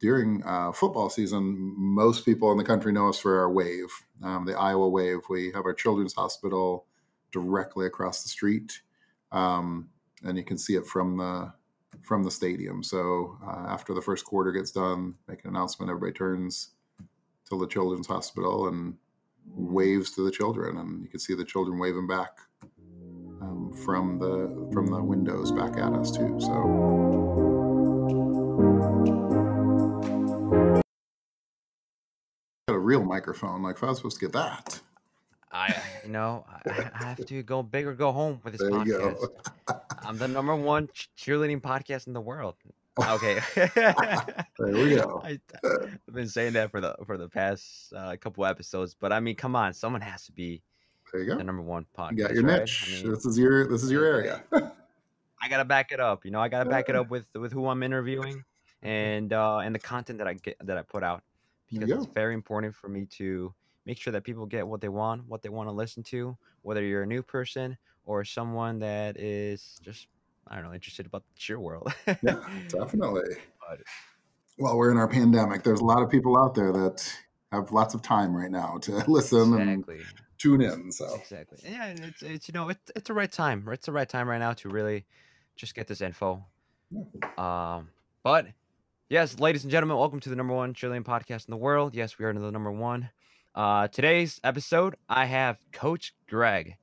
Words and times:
during 0.00 0.42
uh, 0.44 0.72
football 0.72 1.10
season, 1.10 1.74
most 1.76 2.24
people 2.24 2.50
in 2.52 2.58
the 2.58 2.64
country 2.64 2.92
know 2.92 3.10
us 3.10 3.18
for 3.18 3.38
our 3.38 3.50
wave, 3.50 3.88
um, 4.22 4.46
the 4.46 4.58
Iowa 4.58 4.88
Wave. 4.88 5.20
We 5.28 5.52
have 5.52 5.66
our 5.66 5.74
children's 5.74 6.14
hospital 6.14 6.86
directly 7.32 7.86
across 7.86 8.22
the 8.22 8.30
street, 8.30 8.80
um, 9.30 9.90
and 10.24 10.38
you 10.38 10.44
can 10.44 10.58
see 10.58 10.74
it 10.74 10.86
from 10.86 11.18
the 11.18 11.52
from 12.02 12.24
the 12.24 12.30
stadium. 12.30 12.82
So 12.82 13.36
uh, 13.46 13.66
after 13.68 13.92
the 13.92 14.00
first 14.00 14.24
quarter 14.24 14.52
gets 14.52 14.70
done, 14.70 15.14
make 15.28 15.44
an 15.44 15.50
announcement. 15.50 15.90
Everybody 15.90 16.12
turns 16.12 16.70
to 17.50 17.58
the 17.58 17.66
children's 17.66 18.06
hospital 18.06 18.68
and 18.68 18.94
waves 19.46 20.12
to 20.12 20.24
the 20.24 20.30
children, 20.30 20.78
and 20.78 21.02
you 21.02 21.08
can 21.08 21.20
see 21.20 21.34
the 21.34 21.44
children 21.44 21.78
waving 21.78 22.06
back 22.06 22.38
um, 23.42 23.72
from 23.84 24.18
the 24.18 24.70
from 24.72 24.86
the 24.86 25.02
windows 25.02 25.52
back 25.52 25.76
at 25.76 25.92
us 25.92 26.10
too. 26.10 26.40
So. 26.40 27.49
Real 32.90 33.04
microphone. 33.04 33.62
Like 33.62 33.76
if 33.76 33.84
I 33.84 33.86
was 33.86 33.98
supposed 33.98 34.18
to 34.18 34.26
get 34.26 34.32
that. 34.32 34.80
I, 35.52 35.74
you 36.04 36.10
know, 36.10 36.44
I, 36.48 36.90
I 36.94 37.04
have 37.04 37.24
to 37.26 37.42
go 37.42 37.62
big 37.62 37.86
or 37.86 37.94
go 37.94 38.10
home 38.10 38.40
with 38.42 38.54
this 38.54 38.62
There 38.62 38.70
podcast. 38.70 39.28
I'm 40.02 40.18
the 40.18 40.26
number 40.28 40.56
one 40.56 40.88
cheerleading 41.16 41.60
podcast 41.60 42.08
in 42.08 42.12
the 42.12 42.20
world. 42.20 42.56
Okay. 42.98 43.40
There 44.58 44.72
we 44.74 44.94
go. 44.96 45.22
I, 45.24 45.38
I've 45.64 46.14
been 46.14 46.28
saying 46.28 46.52
that 46.54 46.70
for 46.70 46.80
the 46.80 46.94
for 47.06 47.16
the 47.16 47.28
past 47.28 47.92
uh, 47.96 48.14
couple 48.20 48.44
episodes, 48.44 48.94
but 48.98 49.12
I 49.12 49.20
mean, 49.20 49.36
come 49.36 49.56
on, 49.56 49.72
someone 49.72 50.02
has 50.02 50.26
to 50.26 50.32
be 50.32 50.62
There 51.12 51.22
you 51.22 51.30
go. 51.30 51.38
the 51.38 51.44
number 51.44 51.62
one 51.62 51.86
podcast. 51.96 52.10
You 52.10 52.16
got 52.24 52.34
your 52.34 52.44
right? 52.44 52.60
niche. 52.60 52.84
I 52.86 53.02
mean, 53.02 53.14
this 53.14 53.24
is 53.24 53.38
your 53.38 53.66
this 53.68 53.82
is 53.82 53.90
your 53.90 54.04
area. 54.04 54.42
I 55.42 55.48
gotta 55.48 55.64
back 55.64 55.92
it 55.92 56.00
up. 56.00 56.24
You 56.26 56.30
know, 56.30 56.40
I 56.40 56.48
gotta 56.48 56.68
back 56.68 56.90
it 56.90 56.96
up 56.96 57.08
with 57.08 57.24
with 57.34 57.52
who 57.52 57.68
I'm 57.68 57.82
interviewing 57.82 58.44
and 58.82 59.32
uh 59.32 59.58
and 59.58 59.74
the 59.74 59.78
content 59.78 60.18
that 60.18 60.28
I 60.28 60.34
get 60.34 60.56
that 60.66 60.76
I 60.76 60.82
put 60.82 61.02
out 61.02 61.22
because 61.72 62.04
it's 62.04 62.12
very 62.14 62.34
important 62.34 62.74
for 62.74 62.88
me 62.88 63.06
to 63.18 63.54
make 63.86 63.98
sure 63.98 64.12
that 64.12 64.24
people 64.24 64.46
get 64.46 64.66
what 64.66 64.80
they 64.80 64.88
want, 64.88 65.26
what 65.26 65.42
they 65.42 65.48
want 65.48 65.68
to 65.68 65.72
listen 65.72 66.02
to, 66.04 66.36
whether 66.62 66.82
you're 66.82 67.02
a 67.02 67.06
new 67.06 67.22
person 67.22 67.76
or 68.04 68.24
someone 68.24 68.78
that 68.80 69.16
is 69.18 69.78
just 69.82 70.08
I 70.48 70.56
don't 70.56 70.64
know 70.64 70.74
interested 70.74 71.06
about 71.06 71.22
the 71.26 71.38
cheer 71.38 71.60
world. 71.60 71.92
Yeah, 72.06 72.14
definitely. 72.68 73.36
But- 73.68 73.80
Well, 74.58 74.76
we're 74.76 74.90
in 74.90 74.96
our 74.98 75.08
pandemic. 75.08 75.62
There's 75.62 75.80
a 75.80 75.84
lot 75.84 76.02
of 76.02 76.10
people 76.10 76.36
out 76.36 76.54
there 76.54 76.72
that 76.72 77.10
have 77.52 77.72
lots 77.72 77.94
of 77.94 78.02
time 78.02 78.34
right 78.36 78.50
now 78.50 78.78
to 78.82 78.92
listen 79.08 79.54
and 79.60 79.84
tune 80.38 80.60
in. 80.60 80.90
So 80.92 81.06
Exactly. 81.14 81.58
Yeah, 81.64 81.86
and 81.86 82.00
it's 82.00 82.22
it's 82.22 82.48
you 82.48 82.52
know 82.52 82.68
it's 82.68 82.90
it's 82.96 83.08
the 83.08 83.14
right 83.14 83.30
time. 83.30 83.66
It's 83.70 83.86
the 83.86 83.92
right 83.92 84.08
time 84.08 84.28
right 84.28 84.38
now 84.38 84.52
to 84.54 84.68
really 84.68 85.04
just 85.56 85.74
get 85.74 85.86
this 85.86 86.00
info. 86.00 86.44
Um, 87.38 87.88
but 88.22 88.46
yes, 89.10 89.38
ladies 89.40 89.64
and 89.64 89.70
gentlemen, 89.70 89.98
welcome 89.98 90.20
to 90.20 90.28
the 90.30 90.36
number 90.36 90.54
one 90.54 90.72
cheerleading 90.72 91.04
podcast 91.04 91.46
in 91.46 91.50
the 91.50 91.56
world. 91.56 91.94
Yes, 91.94 92.18
we 92.18 92.24
are 92.24 92.32
the 92.32 92.50
number 92.50 92.72
one. 92.72 93.10
Uh, 93.54 93.88
today's 93.88 94.40
episode, 94.44 94.94
I 95.08 95.26
have 95.26 95.58
Coach 95.72 96.14
Greg 96.28 96.76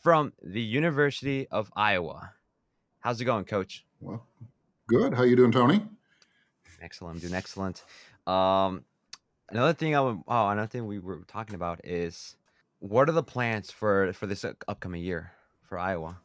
from 0.00 0.32
the 0.42 0.62
University 0.62 1.48
of 1.48 1.70
Iowa. 1.76 2.32
How's 3.00 3.20
it 3.20 3.24
going, 3.24 3.44
Coach? 3.44 3.84
well, 4.00 4.24
good. 4.86 5.12
How 5.12 5.24
you 5.24 5.36
doing, 5.36 5.52
Tony? 5.52 5.82
Excellent. 6.80 7.16
I'm 7.16 7.20
doing 7.20 7.34
excellent. 7.34 7.82
Um, 8.26 8.84
another 9.50 9.72
thing 9.72 9.96
I 9.96 10.00
would, 10.00 10.20
oh, 10.28 10.48
another 10.48 10.68
thing 10.68 10.86
we 10.86 11.00
were 11.00 11.24
talking 11.26 11.56
about 11.56 11.80
is 11.84 12.36
what 12.78 13.08
are 13.08 13.12
the 13.12 13.22
plans 13.24 13.70
for 13.70 14.12
for 14.12 14.26
this 14.26 14.44
upcoming 14.44 15.02
year 15.02 15.32
for 15.68 15.78
Iowa? 15.78 16.18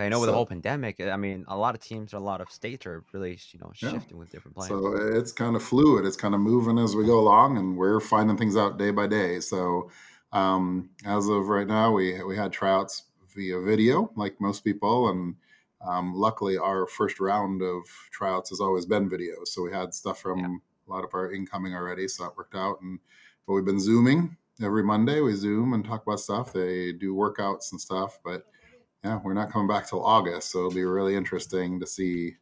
I 0.00 0.08
know 0.08 0.20
with 0.20 0.28
the 0.28 0.34
whole 0.34 0.46
pandemic, 0.46 1.00
I 1.00 1.16
mean, 1.16 1.44
a 1.48 1.56
lot 1.56 1.74
of 1.74 1.80
teams, 1.80 2.12
a 2.12 2.18
lot 2.18 2.40
of 2.40 2.50
states 2.50 2.86
are 2.86 3.04
really, 3.12 3.38
you 3.52 3.60
know, 3.60 3.72
Yeah. 3.80 3.92
shifting 3.92 4.18
with 4.18 4.30
different 4.30 4.56
plans. 4.56 4.68
So 4.68 4.96
it's 4.96 5.32
kind 5.32 5.56
of 5.56 5.62
fluid. 5.62 6.06
It's 6.06 6.16
kind 6.16 6.34
of 6.34 6.40
moving 6.40 6.78
as 6.78 6.96
we 6.96 7.04
go 7.04 7.18
along, 7.18 7.58
and 7.58 7.76
we're 7.76 8.00
finding 8.00 8.36
things 8.36 8.56
out 8.56 8.78
day 8.78 8.90
by 8.90 9.06
day. 9.06 9.40
So 9.40 9.90
um, 10.32 10.90
as 11.04 11.28
of 11.28 11.48
right 11.48 11.66
now, 11.66 11.92
we 11.92 12.22
we 12.22 12.36
had 12.36 12.52
tryouts 12.52 13.04
via 13.34 13.60
video, 13.60 14.10
like 14.16 14.40
most 14.40 14.64
people, 14.64 15.08
and 15.10 15.36
um, 15.80 16.14
luckily 16.14 16.58
our 16.58 16.86
first 16.86 17.20
round 17.20 17.62
of 17.62 17.82
tryouts 18.10 18.50
has 18.50 18.60
always 18.60 18.86
been 18.86 19.08
video. 19.08 19.44
So 19.44 19.62
we 19.62 19.72
had 19.72 19.94
stuff 19.94 20.20
from 20.20 20.60
a 20.86 20.90
lot 20.90 21.04
of 21.04 21.14
our 21.14 21.32
incoming 21.32 21.74
already, 21.74 22.06
so 22.08 22.24
that 22.24 22.36
worked 22.36 22.54
out. 22.54 22.80
And 22.82 22.98
but 23.46 23.54
we've 23.54 23.64
been 23.64 23.80
zooming 23.80 24.36
every 24.62 24.82
Monday. 24.82 25.20
We 25.20 25.34
zoom 25.34 25.72
and 25.72 25.84
talk 25.84 26.02
about 26.06 26.20
stuff. 26.20 26.52
They 26.52 26.92
do 26.92 27.14
workouts 27.14 27.72
and 27.72 27.80
stuff, 27.80 28.18
but 28.24 28.44
yeah, 29.04 29.18
we're 29.22 29.34
not 29.34 29.50
coming 29.50 29.68
back 29.68 29.88
till 29.88 30.04
August, 30.04 30.50
so 30.50 30.58
it'll 30.58 30.70
be 30.70 30.84
really 30.84 31.16
interesting 31.16 31.80
to 31.80 31.86
see. 31.86 32.36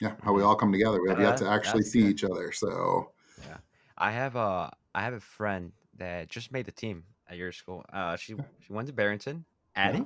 Yeah, 0.00 0.12
how 0.22 0.32
we 0.34 0.42
all 0.42 0.54
come 0.54 0.70
together. 0.72 1.00
We 1.00 1.08
have 1.08 1.18
Yeah, 1.18 1.28
yet 1.30 1.36
to 1.38 1.48
actually 1.48 1.80
that's 1.80 1.90
see 1.92 2.02
good. 2.02 2.10
each 2.10 2.24
other. 2.24 2.52
So 2.52 3.12
yeah. 3.46 3.56
I 3.96 4.10
have 4.10 4.36
a 4.36 4.70
I 4.94 5.02
have 5.02 5.14
a 5.14 5.20
friend 5.20 5.72
that 5.96 6.28
just 6.28 6.52
made 6.52 6.66
the 6.66 6.72
team 6.72 7.04
at 7.28 7.38
your 7.38 7.50
school. 7.50 7.84
Uh, 7.92 8.16
she 8.16 8.34
she 8.60 8.72
went 8.72 8.88
to 8.88 8.92
Barrington. 8.92 9.44
Addie, 9.74 10.04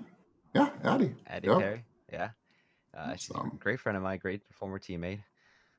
yeah, 0.55 0.71
Addie. 0.85 1.15
Addie 1.27 1.49
Yep. 1.49 1.59
Perry. 1.59 1.85
Yeah, 2.13 2.31
uh, 2.97 3.15
she's 3.17 3.35
a 3.37 3.51
great 3.59 3.81
friend 3.81 3.97
of 3.97 4.03
mine, 4.03 4.19
great 4.19 4.43
former 4.53 4.79
teammate. 4.79 5.23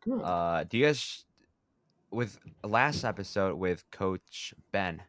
Good. 0.01 0.21
Uh, 0.21 0.63
do 0.65 0.77
you 0.77 0.85
guys 0.85 1.25
with 2.09 2.37
last 2.63 3.03
episode 3.05 3.57
with 3.57 3.89
Coach 3.91 4.53
Ben? 4.71 5.01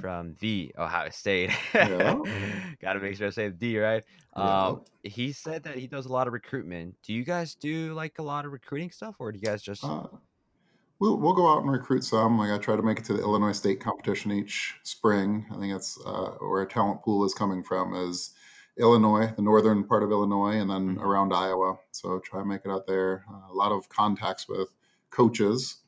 From 0.00 0.34
the 0.40 0.74
Ohio 0.78 1.10
State? 1.10 1.50
Yeah. 1.74 2.16
Got 2.82 2.94
to 2.94 3.00
make 3.00 3.16
sure 3.16 3.28
I 3.28 3.30
say 3.30 3.48
the 3.48 3.54
D 3.54 3.78
right. 3.78 4.04
Yeah. 4.36 4.66
Um, 4.66 4.82
he 5.02 5.32
said 5.32 5.62
that 5.64 5.76
he 5.78 5.86
does 5.86 6.06
a 6.06 6.12
lot 6.12 6.26
of 6.26 6.32
recruitment. 6.32 6.94
Do 7.02 7.12
you 7.12 7.24
guys 7.24 7.54
do 7.54 7.94
like 7.94 8.18
a 8.18 8.22
lot 8.22 8.44
of 8.44 8.52
recruiting 8.52 8.90
stuff, 8.90 9.16
or 9.18 9.32
do 9.32 9.38
you 9.38 9.44
guys 9.44 9.62
just? 9.62 9.84
Uh, 9.84 10.06
we'll 10.98 11.18
we'll 11.18 11.32
go 11.34 11.48
out 11.48 11.62
and 11.62 11.70
recruit 11.70 12.04
some. 12.04 12.38
Like 12.38 12.50
I 12.50 12.58
try 12.58 12.76
to 12.76 12.82
make 12.82 12.98
it 12.98 13.04
to 13.06 13.12
the 13.14 13.20
Illinois 13.20 13.52
State 13.52 13.80
competition 13.80 14.32
each 14.32 14.74
spring. 14.82 15.46
I 15.52 15.58
think 15.58 15.72
that's 15.72 15.98
uh, 16.04 16.32
where 16.40 16.60
our 16.60 16.66
talent 16.66 17.02
pool 17.02 17.24
is 17.24 17.32
coming 17.34 17.62
from. 17.62 17.94
Is 17.94 18.32
Illinois, 18.78 19.32
the 19.36 19.42
northern 19.42 19.84
part 19.84 20.02
of 20.02 20.10
Illinois, 20.10 20.56
and 20.60 20.68
then 20.68 20.96
Mhm. 20.96 21.00
around 21.02 21.32
Iowa. 21.32 21.78
So 21.92 22.18
try 22.18 22.40
and 22.40 22.48
make 22.48 22.62
it 22.66 22.70
out 22.70 22.86
there. 22.86 23.24
Uh, 23.30 23.50
a 23.50 23.54
lot 23.54 23.72
of 23.72 23.88
contacts 23.88 24.48
with 24.48 24.68
coaches 25.08 25.78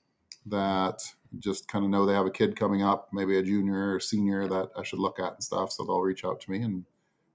that 0.47 1.03
just 1.39 1.69
kind 1.69 1.85
of 1.85 1.91
know 1.91 2.07
they 2.07 2.15
have 2.15 2.27
a 2.27 2.31
kid 2.31 2.57
coming 2.57 2.83
up, 2.83 3.09
maybe 3.13 3.39
a 3.39 3.43
junior 3.43 3.95
or 3.95 4.01
senior 4.01 4.47
that 4.49 4.71
I 4.77 4.83
should 4.83 4.99
look 4.99 5.21
at 5.21 5.35
and 5.35 5.43
stuff. 5.45 5.73
So 5.73 5.85
they'll 5.85 6.01
reach 6.01 6.25
out 6.25 6.41
to 6.41 6.51
me 6.51 6.63
and 6.63 6.85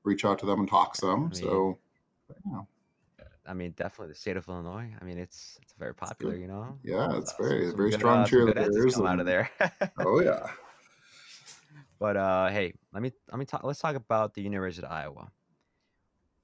reach 0.03 0.25
out 0.25 0.39
to 0.39 0.45
them 0.45 0.59
and 0.59 0.67
talk 0.69 0.95
some. 0.95 1.25
mean, 1.25 1.33
so 1.33 1.77
yeah, 2.45 2.61
I 3.45 3.53
mean, 3.53 3.71
definitely 3.71 4.07
the 4.13 4.19
state 4.19 4.37
of 4.37 4.47
Illinois. 4.47 4.89
I 4.99 5.03
mean, 5.03 5.17
it's 5.17 5.59
it's 5.61 5.73
very 5.73 5.93
popular, 5.93 6.33
good. 6.33 6.41
you 6.41 6.47
know. 6.47 6.77
yeah, 6.83 7.17
it's 7.17 7.33
Uh, 7.33 7.43
very 7.43 7.67
some 7.67 7.77
very 7.77 7.91
strong 7.91 8.19
uh, 8.19 8.27
good 8.27 8.55
cheerleaders. 8.55 8.93
come 8.95 9.05
out 9.05 9.19
of 9.19 9.25
there. 9.25 9.49
oh 9.99 10.21
yeah. 10.21 10.47
but 11.99 12.17
uh, 12.17 12.47
hey, 12.49 12.73
let 12.93 13.03
me 13.03 13.11
let 13.31 13.37
me 13.39 13.45
talk. 13.45 13.63
Let's 13.63 13.79
talk 13.79 13.95
about 13.95 14.33
the 14.33 14.41
University 14.41 14.85
of 14.85 14.91
Iowa. 14.91 15.31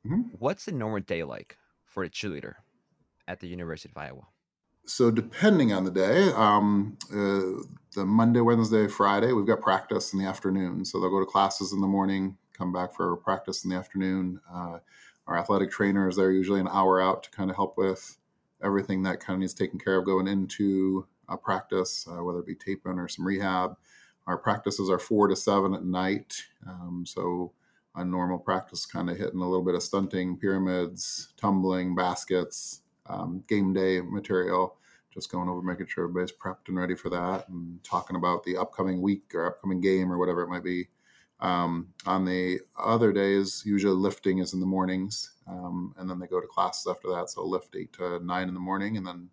Mhm. 0.05 0.29
What's 0.39 0.65
the 0.65 0.71
normal 0.71 1.01
day 1.01 1.23
like 1.23 1.57
for 1.85 2.03
a 2.03 2.09
cheerleader 2.09 2.53
at 3.27 3.39
the 3.39 3.47
University 3.47 3.91
of 3.91 3.97
Iowa? 3.97 4.27
So 4.89 5.11
depending 5.11 5.71
on 5.71 5.83
the 5.83 5.91
day, 5.91 6.31
um, 6.33 6.97
uh, 7.11 7.63
the 7.95 8.05
Monday, 8.05 8.41
Wednesday, 8.41 8.87
Friday, 8.87 9.33
we've 9.33 9.45
got 9.45 9.61
practice 9.61 10.13
in 10.13 10.19
the 10.19 10.25
afternoon. 10.25 10.83
So 10.83 10.99
they'll 10.99 11.11
go 11.11 11.19
to 11.19 11.25
classes 11.25 11.73
in 11.73 11.79
the 11.79 11.87
morning, 11.87 12.37
come 12.53 12.73
back 12.73 12.95
for 12.95 13.15
practice 13.17 13.63
in 13.63 13.69
the 13.69 13.75
afternoon. 13.75 14.41
Uh, 14.51 14.79
our 15.27 15.37
athletic 15.37 15.69
trainers, 15.69 16.15
they're 16.15 16.31
usually 16.31 16.59
an 16.59 16.67
hour 16.67 16.99
out 16.99 17.23
to 17.23 17.29
kind 17.29 17.51
of 17.51 17.55
help 17.55 17.77
with 17.77 18.17
everything 18.63 19.03
that 19.03 19.19
kind 19.19 19.35
of 19.35 19.41
needs 19.41 19.53
taken 19.53 19.77
care 19.77 19.97
of 19.97 20.05
going 20.05 20.27
into 20.27 21.05
practice, 21.43 22.07
uh, 22.09 22.23
whether 22.23 22.39
it 22.39 22.47
be 22.47 22.55
taping 22.55 22.97
or 22.97 23.07
some 23.07 23.27
rehab. 23.27 23.77
Our 24.25 24.37
practices 24.37 24.89
are 24.89 24.99
four 24.99 25.27
to 25.27 25.35
seven 25.35 25.75
at 25.75 25.85
night. 25.85 26.43
Um, 26.67 27.05
so 27.05 27.51
a 27.95 28.03
normal 28.03 28.39
practice 28.39 28.87
kind 28.87 29.09
of 29.09 29.17
hitting 29.17 29.39
a 29.39 29.47
little 29.47 29.63
bit 29.63 29.75
of 29.75 29.83
stunting, 29.83 30.37
pyramids, 30.37 31.31
tumbling, 31.37 31.93
baskets, 31.93 32.81
um, 33.09 33.43
game 33.47 33.73
day 33.73 33.99
material 34.01 34.77
just 35.13 35.31
going 35.31 35.49
over 35.49 35.61
making 35.61 35.87
sure 35.87 36.03
everybody's 36.05 36.31
prepped 36.31 36.67
and 36.67 36.77
ready 36.77 36.95
for 36.95 37.09
that 37.09 37.49
and 37.49 37.83
talking 37.83 38.15
about 38.15 38.43
the 38.43 38.55
upcoming 38.55 39.01
week 39.01 39.33
or 39.33 39.47
upcoming 39.47 39.81
game 39.81 40.11
or 40.11 40.17
whatever 40.19 40.43
it 40.43 40.49
might 40.49 40.63
be 40.63 40.87
um, 41.41 41.87
on 42.05 42.25
the 42.25 42.59
other 42.77 43.11
days 43.11 43.63
usually 43.65 43.95
lifting 43.95 44.37
is 44.39 44.53
in 44.53 44.59
the 44.59 44.65
mornings 44.65 45.33
um, 45.47 45.93
and 45.97 46.09
then 46.09 46.19
they 46.19 46.27
go 46.27 46.39
to 46.39 46.47
classes 46.47 46.85
after 46.87 47.09
that 47.09 47.29
so 47.29 47.43
lift 47.45 47.75
8 47.75 47.91
to 47.93 48.19
9 48.25 48.47
in 48.47 48.53
the 48.53 48.59
morning 48.59 48.97
and 48.97 49.05
then 49.07 49.29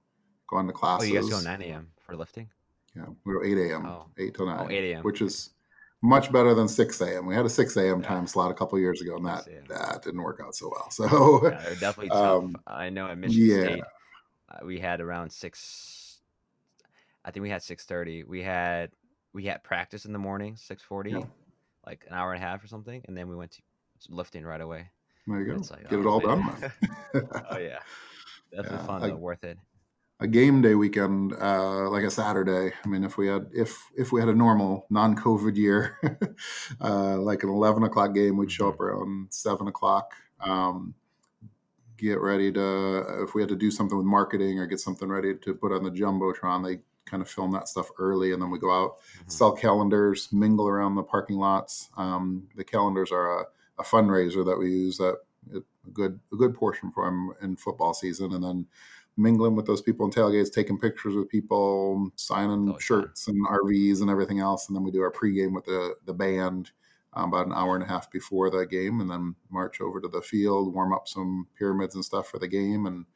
go 0.48 0.56
on 0.56 0.66
to 0.68 0.72
classes. 0.72 1.10
Oh, 1.10 1.12
you 1.12 1.20
guys 1.20 1.28
go 1.28 1.40
9 1.40 1.62
a.m. 1.62 1.88
for 1.98 2.16
lifting? 2.16 2.48
yeah 2.94 3.04
we 3.24 3.34
go 3.34 3.42
8 3.44 3.70
a.m 3.70 3.86
Oh. 3.86 4.06
8 4.16 4.34
to 4.34 4.44
9 4.46 4.58
Oh, 4.60 4.70
8 4.70 4.92
a.m. 4.92 5.02
which 5.02 5.20
is 5.20 5.50
much 6.06 6.30
better 6.32 6.54
than 6.54 6.68
6 6.68 7.00
a.m 7.00 7.26
we 7.26 7.34
had 7.34 7.44
a 7.44 7.48
6 7.50 7.76
a.m 7.76 8.00
Yeah. 8.00 8.08
time 8.08 8.26
slot 8.26 8.50
a 8.50 8.54
couple 8.54 8.78
years 8.78 9.00
ago 9.02 9.16
and 9.16 9.26
that 9.26 9.46
that 9.68 10.02
didn't 10.02 10.22
work 10.22 10.40
out 10.44 10.54
so 10.54 10.70
well 10.70 10.90
so 10.90 11.48
Yeah, 11.50 11.58
definitely 11.80 12.08
tough. 12.10 12.44
Um, 12.44 12.56
I 12.66 12.90
know 12.90 13.06
at 13.08 13.18
Michigan 13.18 13.48
yeah. 13.48 13.62
State, 13.64 13.82
uh, 14.50 14.64
we 14.64 14.78
had 14.78 15.00
around 15.00 15.30
six. 15.30 16.20
I 17.24 17.30
think 17.32 17.42
we 17.42 17.50
had 17.50 17.62
six 17.62 17.84
thirty. 17.84 18.22
We 18.22 18.42
had 18.42 18.90
we 19.32 19.44
had 19.44 19.62
practice 19.64 20.04
in 20.04 20.12
the 20.12 20.18
morning, 20.18 20.56
six 20.56 20.82
forty, 20.82 21.10
Yeah. 21.10 21.24
like 21.86 22.04
an 22.08 22.14
hour 22.14 22.32
and 22.32 22.42
a 22.42 22.46
half 22.46 22.62
or 22.62 22.68
something, 22.68 23.02
and 23.08 23.16
then 23.16 23.28
we 23.28 23.34
went 23.36 23.50
to 23.52 23.62
lifting 24.08 24.44
right 24.44 24.60
away. 24.60 24.88
there 25.26 25.40
you 25.40 25.46
go 25.46 25.54
like, 25.70 25.90
get 25.90 25.98
it 25.98 26.06
oh, 26.06 26.08
all 26.08 26.20
man. 26.20 26.72
done 27.12 27.28
oh 27.50 27.58
yeah, 27.58 27.78
definitely 28.54 28.86
fun 28.86 29.02
I- 29.02 29.08
though, 29.08 29.16
worth 29.16 29.42
it. 29.42 29.58
A 30.20 30.26
game 30.26 30.62
day 30.62 30.74
weekend 30.74 31.34
uh, 31.34 31.90
like 31.90 32.04
a 32.04 32.10
Saturday. 32.10 32.72
I 32.84 32.88
mean, 32.88 33.04
if 33.04 33.18
we 33.18 33.28
had 33.28 33.48
if 33.52 33.78
if 33.96 34.12
we 34.12 34.20
had 34.20 34.28
a 34.28 34.34
normal 34.34 34.86
non-COVID 34.90 35.56
year, 35.56 35.98
uh, 36.80 37.18
like 37.18 37.42
an 37.42 37.50
eleven 37.50 37.82
o'clock 37.82 38.14
game, 38.14 38.36
we'd 38.36 38.50
show 38.50 38.68
up 38.68 38.74
mm-hmm. 38.74 38.84
around 38.84 39.32
seven 39.32 39.68
o'clock. 39.68 40.12
Um, 40.40 40.94
get 41.98 42.20
ready 42.20 42.52
to 42.52 43.22
if 43.22 43.34
we 43.34 43.42
had 43.42 43.48
to 43.48 43.56
do 43.56 43.70
something 43.70 43.96
with 43.96 44.06
marketing 44.06 44.58
or 44.58 44.66
get 44.66 44.80
something 44.80 45.08
ready 45.08 45.34
to 45.34 45.54
put 45.54 45.72
on 45.72 45.84
the 45.84 45.90
jumbotron, 45.90 46.64
they 46.64 46.80
kind 47.04 47.22
of 47.22 47.28
film 47.28 47.52
that 47.52 47.68
stuff 47.68 47.88
early, 47.98 48.32
and 48.32 48.42
then 48.42 48.50
we 48.50 48.58
go 48.58 48.72
out, 48.72 48.98
mm-hmm. 48.98 49.30
sell 49.30 49.52
calendars, 49.52 50.28
mingle 50.32 50.68
around 50.68 50.94
the 50.94 51.02
parking 51.02 51.36
lots. 51.36 51.90
Um, 51.96 52.48
the 52.56 52.64
calendars 52.64 53.12
are 53.12 53.40
a, 53.40 53.44
a, 53.78 53.84
fundraiser 53.84 54.44
that 54.44 54.58
we 54.58 54.70
use 54.70 54.98
that 54.98 55.18
a 55.54 55.60
good 55.92 56.18
a 56.32 56.36
good 56.36 56.54
portion 56.54 56.90
for 56.90 57.04
them 57.04 57.32
in 57.42 57.56
football 57.56 57.94
season, 57.94 58.32
and 58.32 58.42
then 58.42 58.66
mingling 59.16 59.56
with 59.56 59.66
those 59.66 59.82
people 59.82 60.06
in 60.06 60.12
tailgates, 60.12 60.52
taking 60.52 60.78
pictures 60.78 61.14
with 61.14 61.28
people, 61.28 62.10
signing 62.16 62.72
oh, 62.74 62.78
shirts 62.78 63.28
and 63.28 63.46
RVs 63.46 64.00
and 64.00 64.10
everything 64.10 64.40
else, 64.40 64.68
and 64.68 64.76
then 64.76 64.84
we 64.84 64.90
do 64.90 65.02
our 65.02 65.12
pregame 65.12 65.52
with 65.54 65.64
the 65.64 65.96
the 66.06 66.14
band. 66.14 66.70
Um, 67.14 67.32
about 67.32 67.46
an 67.46 67.54
hour 67.54 67.74
and 67.76 67.82
a 67.82 67.88
half 67.88 68.10
before 68.10 68.50
the 68.50 68.66
game, 68.66 69.00
and 69.00 69.10
then 69.10 69.34
march 69.48 69.80
over 69.80 70.02
to 70.02 70.08
the 70.08 70.20
field, 70.20 70.74
warm 70.74 70.92
up 70.92 71.08
some 71.08 71.46
pyramids 71.58 71.94
and 71.94 72.04
stuff 72.04 72.28
for 72.28 72.38
the 72.38 72.46
game, 72.46 72.84
and 72.84 73.06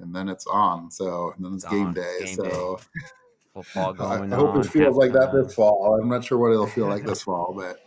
and 0.00 0.14
then 0.14 0.28
it's 0.28 0.46
on. 0.46 0.90
So 0.90 1.32
and 1.36 1.44
then 1.44 1.54
it's, 1.54 1.64
it's 1.64 1.72
game 1.72 1.86
on. 1.88 1.94
day. 1.94 2.18
Game 2.24 2.36
so 2.36 2.78
day. 2.78 3.00
football 3.54 3.92
going 3.92 4.32
I, 4.32 4.36
I 4.36 4.38
hope 4.38 4.56
it 4.56 4.68
feels 4.68 4.96
like 4.96 5.12
that 5.12 5.32
this 5.32 5.54
fall. 5.56 5.98
I'm 6.00 6.08
not 6.08 6.24
sure 6.24 6.38
what 6.38 6.52
it'll 6.52 6.66
feel 6.66 6.86
like 6.86 7.04
this 7.04 7.22
fall, 7.24 7.54
but 7.56 7.80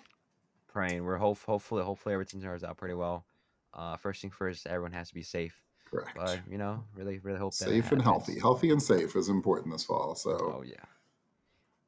praying. 0.67 1.03
We're 1.03 1.17
hope, 1.17 1.39
hopefully 1.39 1.83
hopefully 1.83 2.13
everything 2.13 2.41
turns 2.41 2.63
out 2.63 2.77
pretty 2.77 2.95
well. 2.95 3.25
Uh, 3.73 3.97
first 3.97 4.21
thing 4.21 4.31
first, 4.31 4.67
everyone 4.67 4.94
has 4.94 5.09
to 5.09 5.13
be 5.13 5.23
safe. 5.23 5.62
Correct. 5.85 6.11
But 6.15 6.39
you 6.49 6.57
know, 6.57 6.83
really 6.95 7.19
really 7.19 7.39
hope 7.39 7.53
safe 7.53 7.91
and 7.91 8.01
healthy. 8.01 8.39
Healthy 8.39 8.71
and 8.71 8.81
safe 8.81 9.15
is 9.15 9.29
important 9.29 9.73
this 9.73 9.83
fall. 9.83 10.15
So 10.15 10.31
oh 10.31 10.63
yeah. 10.65 10.75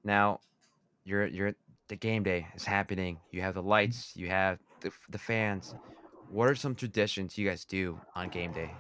Now, 0.04 0.40
you're 1.04 1.28
you're 1.28 1.54
the 1.88 1.96
game 1.96 2.24
day 2.24 2.48
is 2.56 2.66
happening. 2.66 3.20
You 3.32 3.42
have 3.42 3.56
the 3.56 3.64
lights. 3.64 4.14
You 4.16 4.28
have 4.30 4.60
the, 4.82 4.92
the 5.10 5.18
fans. 5.18 5.74
What 6.30 6.48
are 6.48 6.56
some 6.56 6.76
traditions 6.76 7.38
you 7.38 7.48
guys 7.48 7.66
do 7.66 8.00
on 8.16 8.30
game 8.30 8.52
day? 8.52 8.72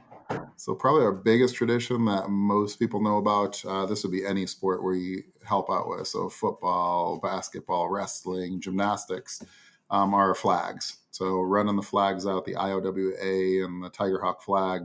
So 0.58 0.76
probably 0.76 1.04
our 1.04 1.14
biggest 1.14 1.56
tradition 1.56 2.04
that 2.06 2.30
most 2.30 2.80
people 2.80 3.02
know 3.02 3.18
about. 3.18 3.64
Uh, 3.66 3.86
this 3.86 4.04
would 4.04 4.12
be 4.12 4.26
any 4.26 4.46
sport 4.46 4.84
where 4.84 4.96
you 4.96 5.24
help 5.46 5.70
out 5.70 5.88
with. 5.88 6.08
So 6.08 6.30
football, 6.30 7.20
basketball, 7.22 7.90
wrestling, 7.90 8.60
gymnastics, 8.60 9.42
um, 9.90 10.14
are 10.14 10.36
flags. 10.36 10.98
So 11.12 11.42
running 11.42 11.76
the 11.76 11.82
flags 11.82 12.28
out, 12.28 12.46
the 12.46 12.56
IOWA 12.56 13.66
and 13.66 13.84
the 13.84 13.90
Tiger 13.90 14.20
Hawk 14.20 14.42
flag, 14.42 14.84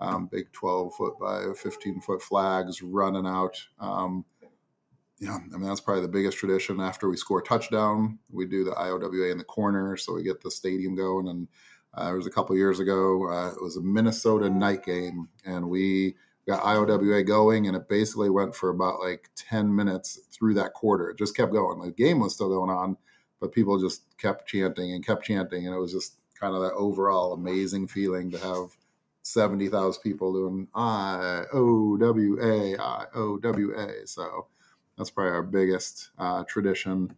um, 0.00 0.26
big 0.26 0.50
12 0.52 0.94
foot 0.94 1.18
by 1.18 1.44
15 1.56 2.00
foot 2.00 2.22
flags 2.22 2.82
running 2.82 3.26
out. 3.26 3.56
Um, 3.78 4.24
yeah, 5.18 5.36
I 5.36 5.56
mean 5.58 5.68
that's 5.68 5.80
probably 5.80 6.02
the 6.02 6.08
biggest 6.08 6.38
tradition. 6.38 6.80
After 6.80 7.08
we 7.08 7.16
score 7.16 7.40
a 7.40 7.44
touchdown, 7.44 8.18
we 8.30 8.46
do 8.46 8.64
the 8.64 8.72
IOWA 8.72 9.30
in 9.30 9.38
the 9.38 9.44
corner, 9.44 9.96
so 9.96 10.14
we 10.14 10.22
get 10.22 10.40
the 10.40 10.50
stadium 10.50 10.94
going 10.94 11.28
and 11.28 11.48
uh, 11.94 12.10
it 12.12 12.16
was 12.16 12.26
a 12.26 12.30
couple 12.30 12.56
years 12.56 12.80
ago. 12.80 13.28
Uh, 13.28 13.50
it 13.50 13.62
was 13.62 13.76
a 13.76 13.82
Minnesota 13.82 14.48
night 14.48 14.84
game, 14.84 15.28
and 15.44 15.68
we 15.68 16.14
got 16.46 16.62
IOWA 16.62 17.26
going, 17.26 17.66
and 17.66 17.76
it 17.76 17.88
basically 17.88 18.30
went 18.30 18.54
for 18.54 18.70
about 18.70 19.00
like 19.00 19.28
10 19.36 19.74
minutes 19.74 20.20
through 20.30 20.54
that 20.54 20.72
quarter. 20.72 21.10
It 21.10 21.18
just 21.18 21.36
kept 21.36 21.52
going. 21.52 21.80
The 21.80 21.90
game 21.90 22.20
was 22.20 22.34
still 22.34 22.48
going 22.48 22.70
on, 22.70 22.96
but 23.40 23.52
people 23.52 23.78
just 23.80 24.04
kept 24.18 24.48
chanting 24.48 24.92
and 24.92 25.04
kept 25.04 25.24
chanting, 25.24 25.66
and 25.66 25.74
it 25.74 25.78
was 25.78 25.92
just 25.92 26.16
kind 26.38 26.54
of 26.54 26.62
that 26.62 26.72
overall 26.72 27.32
amazing 27.32 27.88
feeling 27.88 28.30
to 28.30 28.38
have 28.38 28.76
70,000 29.22 30.02
people 30.02 30.32
doing 30.32 30.68
I 30.74 31.44
O 31.52 31.96
W 31.96 32.38
A, 32.42 32.76
I 32.80 33.04
O 33.14 33.38
W 33.38 33.74
A. 33.78 34.06
So 34.06 34.46
that's 34.96 35.10
probably 35.10 35.32
our 35.32 35.42
biggest 35.42 36.10
uh, 36.18 36.44
tradition. 36.48 37.14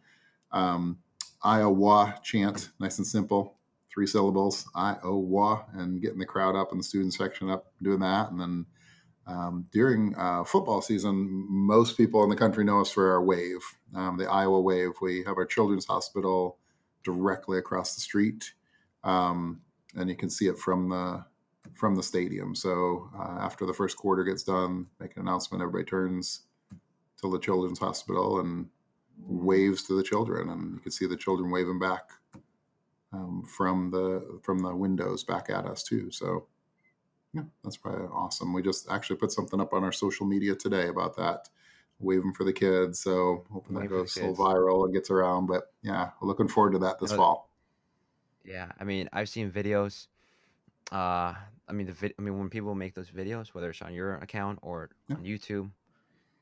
Um, 0.50 0.98
Iowa 1.42 2.18
chant, 2.22 2.70
nice 2.78 2.98
and 2.98 3.06
simple 3.06 3.56
three 3.92 4.06
syllables, 4.06 4.68
Iowa, 4.74 5.66
and 5.74 6.00
getting 6.00 6.18
the 6.18 6.26
crowd 6.26 6.56
up 6.56 6.70
and 6.70 6.80
the 6.80 6.84
student 6.84 7.12
section 7.12 7.50
up, 7.50 7.72
doing 7.82 8.00
that. 8.00 8.30
And 8.30 8.40
then 8.40 8.66
um, 9.26 9.66
during 9.70 10.14
uh, 10.16 10.44
football 10.44 10.80
season, 10.80 11.46
most 11.48 11.96
people 11.96 12.24
in 12.24 12.30
the 12.30 12.36
country 12.36 12.64
know 12.64 12.80
us 12.80 12.90
for 12.90 13.12
our 13.12 13.22
wave, 13.22 13.60
um, 13.94 14.16
the 14.16 14.26
Iowa 14.30 14.60
Wave. 14.60 14.92
We 15.00 15.22
have 15.24 15.36
our 15.36 15.44
children's 15.44 15.86
hospital 15.86 16.58
directly 17.04 17.58
across 17.58 17.94
the 17.94 18.00
street, 18.00 18.52
um, 19.04 19.60
and 19.94 20.08
you 20.08 20.16
can 20.16 20.30
see 20.30 20.46
it 20.46 20.58
from 20.58 20.88
the 20.88 21.24
from 21.74 21.94
the 21.94 22.02
stadium. 22.02 22.54
So 22.54 23.10
uh, 23.18 23.38
after 23.40 23.66
the 23.66 23.74
first 23.74 23.96
quarter 23.96 24.24
gets 24.24 24.42
done, 24.42 24.86
make 25.00 25.16
an 25.16 25.22
announcement. 25.22 25.62
Everybody 25.62 25.84
turns 25.84 26.42
to 27.20 27.30
the 27.30 27.38
children's 27.38 27.78
hospital 27.78 28.40
and 28.40 28.68
waves 29.26 29.84
to 29.84 29.96
the 29.96 30.02
children, 30.02 30.48
and 30.48 30.74
you 30.74 30.80
can 30.80 30.92
see 30.92 31.06
the 31.06 31.16
children 31.16 31.50
waving 31.50 31.78
back 31.78 32.10
um, 33.12 33.44
from 33.46 33.90
the 33.90 34.40
from 34.42 34.58
the 34.60 34.74
windows 34.74 35.22
back 35.22 35.50
at 35.50 35.66
us 35.66 35.82
too. 35.82 36.10
So 36.10 36.46
yeah, 37.32 37.42
that's 37.62 37.76
probably 37.76 38.06
awesome. 38.06 38.52
We 38.52 38.62
just 38.62 38.90
actually 38.90 39.16
put 39.16 39.32
something 39.32 39.60
up 39.60 39.72
on 39.72 39.84
our 39.84 39.92
social 39.92 40.26
media 40.26 40.54
today 40.54 40.88
about 40.88 41.16
that, 41.16 41.48
waving 41.98 42.34
for 42.34 42.44
the 42.44 42.52
kids. 42.52 43.00
So 43.00 43.44
hoping 43.50 43.76
Wave 43.76 43.88
that 43.88 43.96
goes 43.96 44.12
so 44.12 44.34
viral 44.34 44.84
and 44.84 44.94
gets 44.94 45.10
around. 45.10 45.46
But 45.46 45.72
yeah, 45.82 46.10
looking 46.20 46.48
forward 46.48 46.72
to 46.72 46.78
that 46.80 46.98
this 47.00 47.12
fall. 47.12 47.50
Yeah, 48.44 48.72
I 48.78 48.84
mean, 48.84 49.08
I've 49.12 49.28
seen 49.28 49.50
videos. 49.50 50.08
Uh, 50.90 51.34
I 51.72 51.74
mean, 51.74 51.86
the 51.86 51.94
vid- 51.94 52.14
I 52.18 52.22
mean, 52.22 52.38
when 52.38 52.50
people 52.50 52.74
make 52.74 52.94
those 52.94 53.10
videos, 53.10 53.48
whether 53.48 53.70
it's 53.70 53.80
on 53.80 53.94
your 53.94 54.16
account 54.16 54.58
or 54.60 54.90
yeah. 55.08 55.16
on 55.16 55.24
YouTube, 55.24 55.70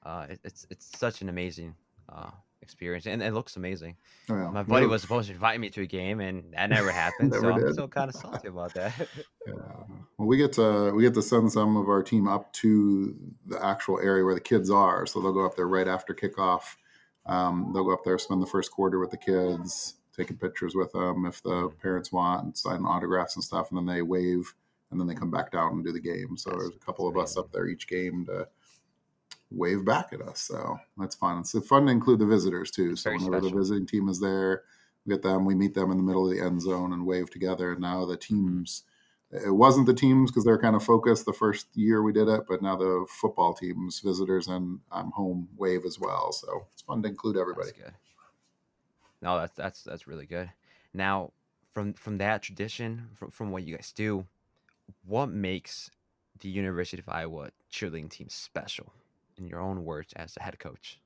uh, 0.05 0.27
it, 0.29 0.41
it's 0.43 0.67
it's 0.71 0.99
such 0.99 1.23
an 1.23 1.29
amazing 1.29 1.77
uh, 2.09 2.31
experience, 2.63 3.07
and 3.07 3.23
it 3.23 3.33
looks 3.33 3.57
amazing. 3.57 3.97
Oh, 4.29 4.35
yeah. 4.35 4.51
My 4.51 4.65
buddy 4.65 4.87
was 4.87 5.03
supposed 5.03 5.29
to 5.29 5.35
invite 5.35 5.61
me 5.61 5.71
to 5.71 5.83
a 5.83 5.87
game, 5.87 6.19
and 6.19 6.53
that 6.55 6.69
never 6.69 6.91
happened. 6.91 7.31
never 7.31 7.53
so 7.53 7.59
did. 7.59 7.67
I'm 7.69 7.73
still 7.75 7.89
kind 7.89 8.09
of 8.09 8.17
salty 8.17 8.49
about 8.49 8.75
that. 8.75 8.93
yeah. 9.47 9.55
Well, 10.19 10.27
we 10.27 10.37
get 10.37 10.53
to 10.55 10.91
we 10.93 11.05
get 11.05 11.15
to 11.15 11.23
send 11.23 11.53
some 11.53 11.77
of 11.77 11.89
our 11.89 12.03
team 12.03 12.27
up 12.27 12.53
to 12.55 13.17
the 13.47 13.65
actual 13.65 14.01
area 14.01 14.25
where 14.25 14.35
the 14.35 14.41
kids 14.41 14.69
are, 14.69 15.07
so 15.07 15.21
they'll 15.21 15.33
go 15.33 15.47
up 15.47 15.55
there 15.55 15.69
right 15.69 15.87
after 15.87 16.13
kickoff. 16.13 16.75
Um, 17.25 17.71
they'll 17.73 17.85
go 17.85 17.93
up 17.93 18.03
there, 18.05 18.19
spend 18.19 18.43
the 18.43 18.47
first 18.47 18.73
quarter 18.73 18.99
with 18.99 19.13
the 19.13 19.17
kids, 19.17 19.95
taking 20.17 20.39
pictures 20.39 20.75
with 20.75 20.91
them 20.91 21.25
if 21.25 21.41
the 21.43 21.51
mm-hmm. 21.51 21.79
parents 21.81 22.11
want, 22.11 22.45
and 22.45 22.59
sign 22.59 22.85
autographs 22.85 23.37
and 23.37 23.45
stuff, 23.45 23.71
and 23.71 23.79
then 23.79 23.87
they 23.87 24.03
wave, 24.03 24.55
and 24.91 25.01
then 25.01 25.07
they 25.07 25.15
come 25.15 25.31
back 25.31 25.53
down 25.53 25.73
and 25.73 25.85
do 25.85 25.93
the 25.93 26.01
game. 26.01 26.37
So 26.37 26.51
that's, 26.51 26.63
there's 26.63 26.75
a 26.77 26.85
couple 26.85 27.09
of 27.09 27.17
us 27.17 27.37
up 27.37 27.53
there 27.53 27.67
each 27.67 27.89
game 27.89 28.27
to 28.27 28.49
wave 29.51 29.85
back 29.85 30.13
at 30.13 30.23
us. 30.23 30.41
So 30.41 30.79
that's 30.97 31.15
fun. 31.15 31.39
It's 31.41 31.67
fun 31.67 31.87
to 31.87 31.93
include 31.93 32.21
the 32.21 32.27
visitors 32.27 32.71
too. 32.71 32.97
So 32.97 33.11
whenever 33.11 33.39
special. 33.39 33.51
the 33.51 33.57
visiting 33.57 33.87
team 33.87 34.09
is 34.09 34.21
there, 34.21 34.63
we 35.05 35.15
get 35.15 35.23
them, 35.23 35.45
we 35.45 35.55
meet 35.55 35.75
them 35.75 35.91
in 35.91 35.97
the 35.97 36.03
middle 36.03 36.29
of 36.29 36.37
the 36.37 36.45
end 36.45 36.61
zone 36.61 36.93
and 36.93 37.07
wave 37.07 37.31
together. 37.31 37.73
And 37.73 37.81
now 37.81 38.05
the 38.05 38.17
teams, 38.17 38.85
it 39.33 39.55
wasn't 39.55 39.87
the 39.87 39.95
teams 39.95 40.31
because 40.31 40.45
they're 40.45 40.59
kind 40.59 40.77
of 40.77 40.85
focused 40.85 41.25
the 41.25 41.33
first 41.33 41.69
year 41.75 42.03
we 42.03 42.13
did 42.13 42.29
it, 42.29 42.43
but 42.49 42.63
now 42.63 42.77
the 42.77 43.07
football 43.09 43.55
teams, 43.55 44.01
visitors 44.01 44.49
and 44.49 44.81
um, 44.91 45.13
home 45.13 45.49
wave 45.57 45.85
as 45.85 45.99
well. 45.99 46.33
So 46.33 46.67
it's 46.73 46.83
fun 46.83 47.03
to 47.03 47.09
include 47.09 47.37
everybody. 47.37 47.71
That's 47.71 47.79
good. 47.79 47.95
No, 49.23 49.39
that's 49.39 49.55
that's 49.55 49.83
that's 49.83 50.07
really 50.07 50.27
good. 50.27 50.51
Now, 50.95 51.33
from 51.73 51.93
from 51.93 52.19
that 52.19 52.43
tradition, 52.43 53.09
from 53.15 53.31
from 53.31 53.51
what 53.51 53.65
you 53.65 53.77
guys 53.77 53.93
do, 53.93 54.27
what 55.05 55.31
makes 55.31 55.91
the 56.41 56.49
University 56.49 57.01
of 57.01 57.09
Iowa 57.09 57.51
cheerleading 57.71 58.11
team 58.11 58.29
special? 58.29 58.93
in 59.41 59.47
your 59.47 59.61
own 59.61 59.85
words 59.85 60.13
as 60.15 60.37
a 60.37 60.43
head 60.43 60.59
coach? 60.59 61.01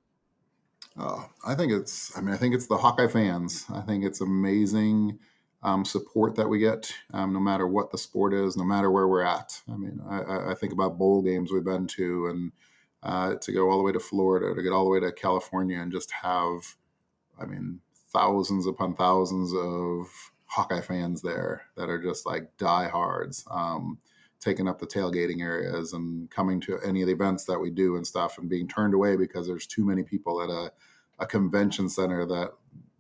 Oh, 0.99 1.29
I 1.47 1.55
think 1.55 1.73
it's. 1.73 2.17
I 2.17 2.21
mean, 2.21 2.35
I 2.35 2.37
think 2.37 2.55
it's 2.55 2.67
the 2.67 2.77
Hawkeye 2.77 3.09
fans. 3.09 3.65
I 3.73 3.81
think 3.81 4.05
it's 4.05 4.21
amazing 4.21 5.19
um, 5.63 5.85
support 5.85 6.35
that 6.37 6.49
we 6.49 6.59
get, 6.59 6.93
um, 7.15 7.33
no 7.33 7.41
matter 7.41 7.67
what 7.67 7.91
the 7.91 7.99
sport 7.99 8.35
is, 8.35 8.57
no 8.57 8.65
matter 8.65 8.91
where 8.91 9.09
we're 9.09 9.23
at. 9.23 9.61
I 9.73 9.77
mean, 9.77 10.01
I, 10.09 10.51
I 10.51 10.55
think 10.55 10.73
about 10.73 10.99
bowl 10.99 11.23
games 11.23 11.51
we've 11.51 11.65
been 11.65 11.87
to, 11.89 12.27
and 12.27 12.53
uh, 13.03 13.35
to 13.37 13.53
go 13.53 13.71
all 13.71 13.79
the 13.79 13.83
way 13.83 13.93
to 13.93 14.01
Florida, 14.01 14.55
to 14.55 14.63
get 14.63 14.73
all 14.73 14.85
the 14.85 14.91
way 14.91 15.01
to 15.01 15.11
California, 15.13 15.81
and 15.81 15.91
just 15.91 16.11
have, 16.11 16.77
I 17.41 17.47
mean, 17.47 17.81
thousands 18.13 18.67
upon 18.67 18.95
thousands 18.95 19.55
of 19.55 20.07
Hawkeye 20.55 20.81
fans 20.81 21.21
there 21.21 21.63
that 21.77 21.91
are 21.91 22.01
just 22.01 22.27
like 22.27 22.57
diehards. 22.59 23.45
Um, 23.51 23.99
taking 24.45 24.69
up 24.69 24.79
the 24.79 24.87
tailgating 24.87 25.41
areas 25.41 25.95
and 25.95 26.31
coming 26.31 26.61
to 26.61 26.79
any 26.85 27.01
of 27.01 27.07
the 27.07 27.15
events 27.15 27.45
that 27.47 27.59
we 27.59 27.71
do 27.71 27.97
and 27.97 28.07
stuff 28.07 28.37
and 28.37 28.49
being 28.49 28.69
turned 28.69 28.93
away 28.93 29.17
because 29.17 29.47
there's 29.47 29.67
too 29.67 29.87
many 29.87 30.03
people 30.03 30.43
at 30.43 30.51
a, 30.51 30.71
a 31.19 31.27
convention 31.27 31.89
center 31.89 32.27
that 32.27 32.53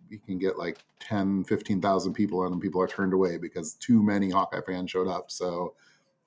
you 0.08 0.18
can 0.18 0.38
get 0.38 0.58
like 0.58 0.78
10 1.00 1.44
15,000 1.44 2.14
people 2.14 2.46
in 2.46 2.52
and 2.52 2.62
people 2.62 2.80
are 2.80 2.88
turned 2.88 3.12
away 3.12 3.36
because 3.36 3.74
too 3.74 4.02
many 4.02 4.30
Hawkeye 4.30 4.62
fans 4.66 4.90
showed 4.90 5.06
up. 5.06 5.30
So 5.30 5.74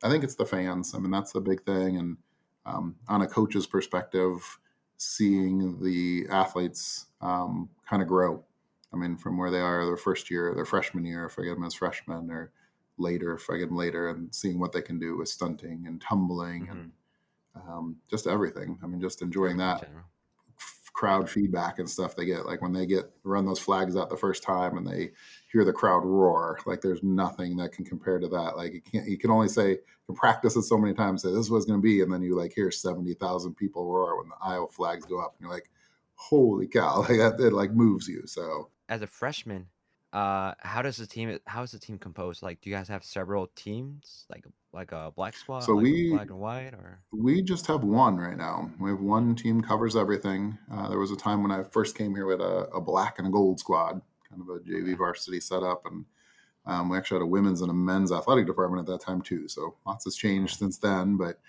I 0.04 0.10
think 0.10 0.24
it's 0.24 0.36
the 0.36 0.46
fans. 0.46 0.94
I 0.94 1.00
mean 1.00 1.12
that's 1.12 1.32
the 1.32 1.42
big 1.42 1.64
thing. 1.64 1.98
And 1.98 2.18
um, 2.68 2.96
on 3.08 3.24
a 3.24 3.28
coach's 3.28 3.66
perspective 3.66 4.60
seeing 4.98 5.82
the 5.82 6.28
athletes 6.30 7.08
um, 7.22 7.70
kind 7.90 8.04
of 8.04 8.08
grow 8.08 8.44
I 8.94 8.98
mean 8.98 9.18
from 9.18 9.38
where 9.38 9.52
they 9.52 9.60
are 9.60 9.86
their 9.86 9.98
first 9.98 10.32
year 10.32 10.54
their 10.56 10.66
freshman 10.66 11.06
year 11.06 11.26
if 11.26 11.38
I 11.38 11.44
get 11.44 11.56
them 11.56 11.64
as 11.64 11.74
freshmen 11.74 12.30
or 12.32 12.52
later 12.98 13.36
if 13.36 13.50
I 13.50 13.58
get 13.58 13.68
them 13.68 13.78
later 13.78 14.10
and 14.10 14.34
seeing 14.34 14.60
what 14.60 14.72
they 14.72 14.82
can 14.82 15.00
do 15.00 15.18
with 15.18 15.30
stunting 15.30 15.86
and 15.88 16.02
tumbling 16.02 16.64
mm-hmm. 16.64 16.72
and 16.72 16.92
um, 17.68 17.98
just 18.10 18.28
everything. 18.28 18.78
I 18.84 18.88
mean, 18.88 19.02
just 19.02 19.22
enjoying 19.22 19.58
that 19.58 19.88
crowd 20.94 21.30
feedback 21.30 21.78
and 21.78 21.90
stuff 21.90 22.16
they 22.16 22.26
get. 22.26 22.46
Like 22.46 22.62
when 22.62 22.74
they 22.74 22.88
get 22.88 23.06
run 23.24 23.46
those 23.46 23.60
flags 23.60 23.96
out 23.96 24.10
the 24.10 24.18
first 24.18 24.42
time 24.42 24.78
and 24.78 24.88
they 24.88 25.12
hear 25.52 25.64
the 25.64 25.72
crowd 25.72 26.04
roar, 26.04 26.60
like 26.66 26.82
there's 26.82 27.04
nothing 27.04 27.56
that 27.58 27.72
can 27.72 27.86
compare 27.86 28.18
to 28.18 28.28
that. 28.30 28.58
Like 28.58 28.74
you 28.74 28.82
can't, 28.82 29.08
you 29.08 29.18
can 29.18 29.30
only 29.30 29.48
say, 29.48 29.70
you 29.70 29.78
can 30.08 30.16
practice 30.16 30.56
it 30.56 30.64
so 30.64 30.78
many 30.78 30.96
times, 30.96 31.22
say 31.22 31.30
this 31.30 31.42
is 31.42 31.52
what 31.52 31.58
it's 31.58 31.68
going 31.68 31.80
to 31.80 31.84
be. 31.84 32.02
And 32.02 32.12
then 32.12 32.24
you 32.24 32.36
like 32.36 32.52
hear 32.54 32.72
70,000 32.72 33.54
people 33.54 33.86
roar 33.86 34.18
when 34.18 34.30
the 34.30 34.36
Iowa 34.42 34.68
flags 34.70 35.06
go 35.06 35.20
up 35.20 35.36
and 35.38 35.46
you're 35.46 35.54
like, 35.54 35.70
holy 36.16 36.68
cow, 36.68 37.02
like 37.10 37.20
that, 37.20 37.40
it 37.40 37.54
like 37.54 37.72
moves 37.72 38.08
you. 38.08 38.24
So 38.26 38.70
as 38.90 39.02
a 39.02 39.08
freshman, 39.08 39.68
uh, 40.14 40.54
how 40.60 40.82
does 40.82 40.98
the 40.98 41.06
team? 41.06 41.38
How 41.46 41.64
is 41.64 41.72
the 41.72 41.80
team 41.80 41.98
composed? 41.98 42.42
Like, 42.42 42.62
do 42.62 42.70
you 42.70 42.76
guys 42.76 42.88
have 42.88 43.04
several 43.04 43.48
teams, 43.56 44.26
like 44.30 44.46
like 44.72 44.92
a 44.92 45.12
black 45.16 45.36
squad, 45.36 45.60
so 45.60 45.74
like 45.74 45.84
we 45.84 46.10
black 46.12 46.30
and 46.30 46.40
white, 46.40 46.74
or 46.74 47.02
we 47.12 47.42
just 47.42 47.68
have 47.68 47.84
one 47.84 48.18
right 48.18 48.38
now. 48.38 48.72
We 48.80 48.90
have 48.90 49.02
one 49.02 49.36
team 49.36 49.62
covers 49.62 49.96
everything. 49.96 50.58
Uh, 50.72 50.90
there 50.90 51.00
was 51.00 51.12
a 51.12 51.18
time 51.18 51.42
when 51.42 51.52
I 51.52 51.64
first 51.64 51.98
came 51.98 52.16
here 52.16 52.26
with 52.26 52.40
a, 52.40 52.70
a 52.74 52.80
black 52.80 53.20
and 53.20 53.28
a 53.28 53.32
gold 53.32 53.60
squad, 53.60 54.02
kind 54.30 54.42
of 54.42 54.50
a 54.50 54.60
JV 54.60 54.98
varsity 54.98 55.42
setup, 55.42 55.86
and 55.86 56.06
um, 56.66 56.90
we 56.90 56.98
actually 56.98 57.18
had 57.18 57.24
a 57.24 57.28
women's 57.28 57.62
and 57.62 57.72
a 57.72 57.74
men's 57.74 58.12
athletic 58.12 58.48
department 58.48 58.88
at 58.88 58.92
that 58.92 59.06
time 59.06 59.22
too. 59.22 59.48
So 59.50 59.76
lots 59.86 60.06
has 60.06 60.16
changed 60.16 60.58
since 60.58 60.78
then, 60.78 61.18
but 61.18 61.40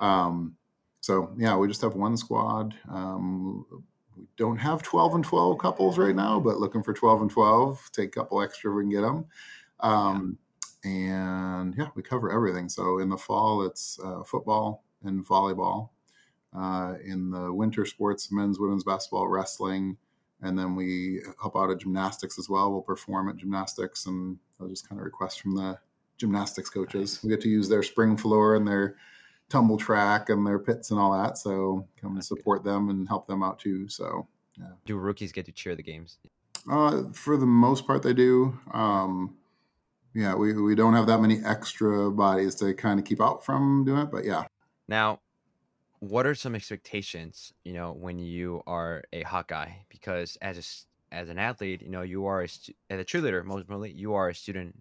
um, 0.00 0.56
so 1.00 1.30
yeah, 1.36 1.56
we 1.56 1.68
just 1.68 1.82
have 1.82 1.94
one 1.94 2.16
squad. 2.16 2.74
Um, 2.90 3.66
we 4.16 4.26
don't 4.36 4.56
have 4.56 4.82
12 4.82 5.16
and 5.16 5.24
12 5.24 5.58
couples 5.58 5.98
right 5.98 6.14
now, 6.14 6.40
but 6.40 6.58
looking 6.58 6.82
for 6.82 6.92
12 6.92 7.22
and 7.22 7.30
12. 7.30 7.90
Take 7.92 8.08
a 8.08 8.20
couple 8.20 8.42
extra 8.42 8.70
if 8.70 8.76
we 8.76 8.82
can 8.82 8.90
get 8.90 9.02
them. 9.02 9.26
Um, 9.80 10.38
and 10.84 11.74
yeah, 11.76 11.88
we 11.94 12.02
cover 12.02 12.32
everything. 12.32 12.68
So 12.68 12.98
in 12.98 13.08
the 13.08 13.16
fall, 13.16 13.62
it's 13.62 13.98
uh, 14.02 14.22
football 14.22 14.84
and 15.04 15.26
volleyball. 15.26 15.90
Uh, 16.56 16.94
in 17.04 17.30
the 17.30 17.52
winter 17.52 17.84
sports, 17.84 18.32
men's, 18.32 18.58
women's 18.58 18.84
basketball, 18.84 19.28
wrestling, 19.28 19.96
and 20.42 20.58
then 20.58 20.74
we 20.74 21.20
help 21.40 21.56
out 21.56 21.70
at 21.70 21.78
gymnastics 21.78 22.38
as 22.38 22.48
well. 22.48 22.70
We'll 22.70 22.82
perform 22.82 23.28
at 23.28 23.36
gymnastics, 23.36 24.06
and 24.06 24.38
I'll 24.60 24.68
just 24.68 24.88
kind 24.88 24.98
of 24.98 25.04
request 25.04 25.40
from 25.40 25.54
the 25.54 25.78
gymnastics 26.16 26.70
coaches. 26.70 27.20
We 27.22 27.28
get 27.28 27.42
to 27.42 27.48
use 27.48 27.68
their 27.68 27.82
spring 27.82 28.16
floor 28.16 28.56
and 28.56 28.66
their 28.66 28.96
tumble 29.48 29.76
track 29.76 30.28
and 30.28 30.46
their 30.46 30.58
pits 30.58 30.90
and 30.90 30.98
all 30.98 31.12
that. 31.12 31.38
So 31.38 31.86
come 32.00 32.14
and 32.14 32.24
support 32.24 32.64
them 32.64 32.88
and 32.90 33.08
help 33.08 33.26
them 33.26 33.42
out 33.42 33.58
too. 33.58 33.88
So 33.88 34.26
yeah. 34.58 34.68
Do 34.86 34.96
rookies 34.96 35.32
get 35.32 35.46
to 35.46 35.52
cheer 35.52 35.74
the 35.74 35.82
games? 35.82 36.18
Uh, 36.70 37.04
for 37.12 37.36
the 37.36 37.46
most 37.46 37.86
part, 37.86 38.02
they 38.02 38.14
do. 38.14 38.58
Um, 38.72 39.36
yeah, 40.14 40.34
we, 40.34 40.54
we 40.54 40.74
don't 40.74 40.94
have 40.94 41.06
that 41.06 41.20
many 41.20 41.40
extra 41.44 42.10
bodies 42.10 42.54
to 42.56 42.72
kind 42.74 42.98
of 42.98 43.04
keep 43.04 43.20
out 43.20 43.44
from 43.44 43.84
doing 43.84 44.02
it, 44.02 44.10
but 44.10 44.24
yeah. 44.24 44.44
Now, 44.88 45.20
what 46.00 46.26
are 46.26 46.34
some 46.34 46.54
expectations, 46.54 47.52
you 47.64 47.74
know, 47.74 47.92
when 47.92 48.18
you 48.18 48.62
are 48.66 49.04
a 49.12 49.22
Hawkeye? 49.22 49.72
Because 49.90 50.36
as 50.40 50.86
a, 51.10 51.14
as 51.14 51.28
an 51.28 51.38
athlete, 51.38 51.82
you 51.82 51.90
know, 51.90 52.02
you 52.02 52.26
are 52.26 52.40
a, 52.40 52.44
as 52.44 53.00
a 53.00 53.04
cheerleader, 53.04 53.44
most 53.44 53.62
importantly, 53.62 53.92
you 53.92 54.14
are 54.14 54.30
a 54.30 54.34
student 54.34 54.74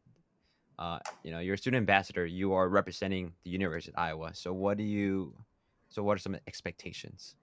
uh, 0.78 1.00
you 1.24 1.32
know, 1.32 1.40
you're 1.40 1.56
a 1.56 1.58
student 1.58 1.82
ambassador. 1.82 2.26
You 2.26 2.54
are 2.54 2.70
representing 2.70 3.34
the 3.44 3.50
University 3.50 3.92
of 3.92 4.00
Iowa. 4.00 4.32
So 4.34 4.54
what 4.54 4.78
do 4.78 4.84
you? 4.84 5.34
So 5.90 6.04
what 6.04 6.16
are 6.16 6.20
some 6.20 6.36
expectations? 6.48 7.36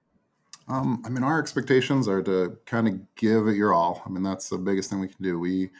Um, 0.68 1.02
I 1.04 1.08
mean, 1.08 1.24
our 1.24 1.40
expectations 1.40 2.06
are 2.06 2.22
to 2.22 2.58
kind 2.66 2.86
of 2.86 3.14
give 3.16 3.48
it 3.48 3.56
your 3.56 3.74
all. 3.74 4.02
I 4.06 4.10
mean, 4.10 4.22
that's 4.22 4.48
the 4.48 4.58
biggest 4.58 4.90
thing 4.90 5.00
we 5.00 5.08
can 5.08 5.22
do. 5.22 5.38
We 5.38 5.70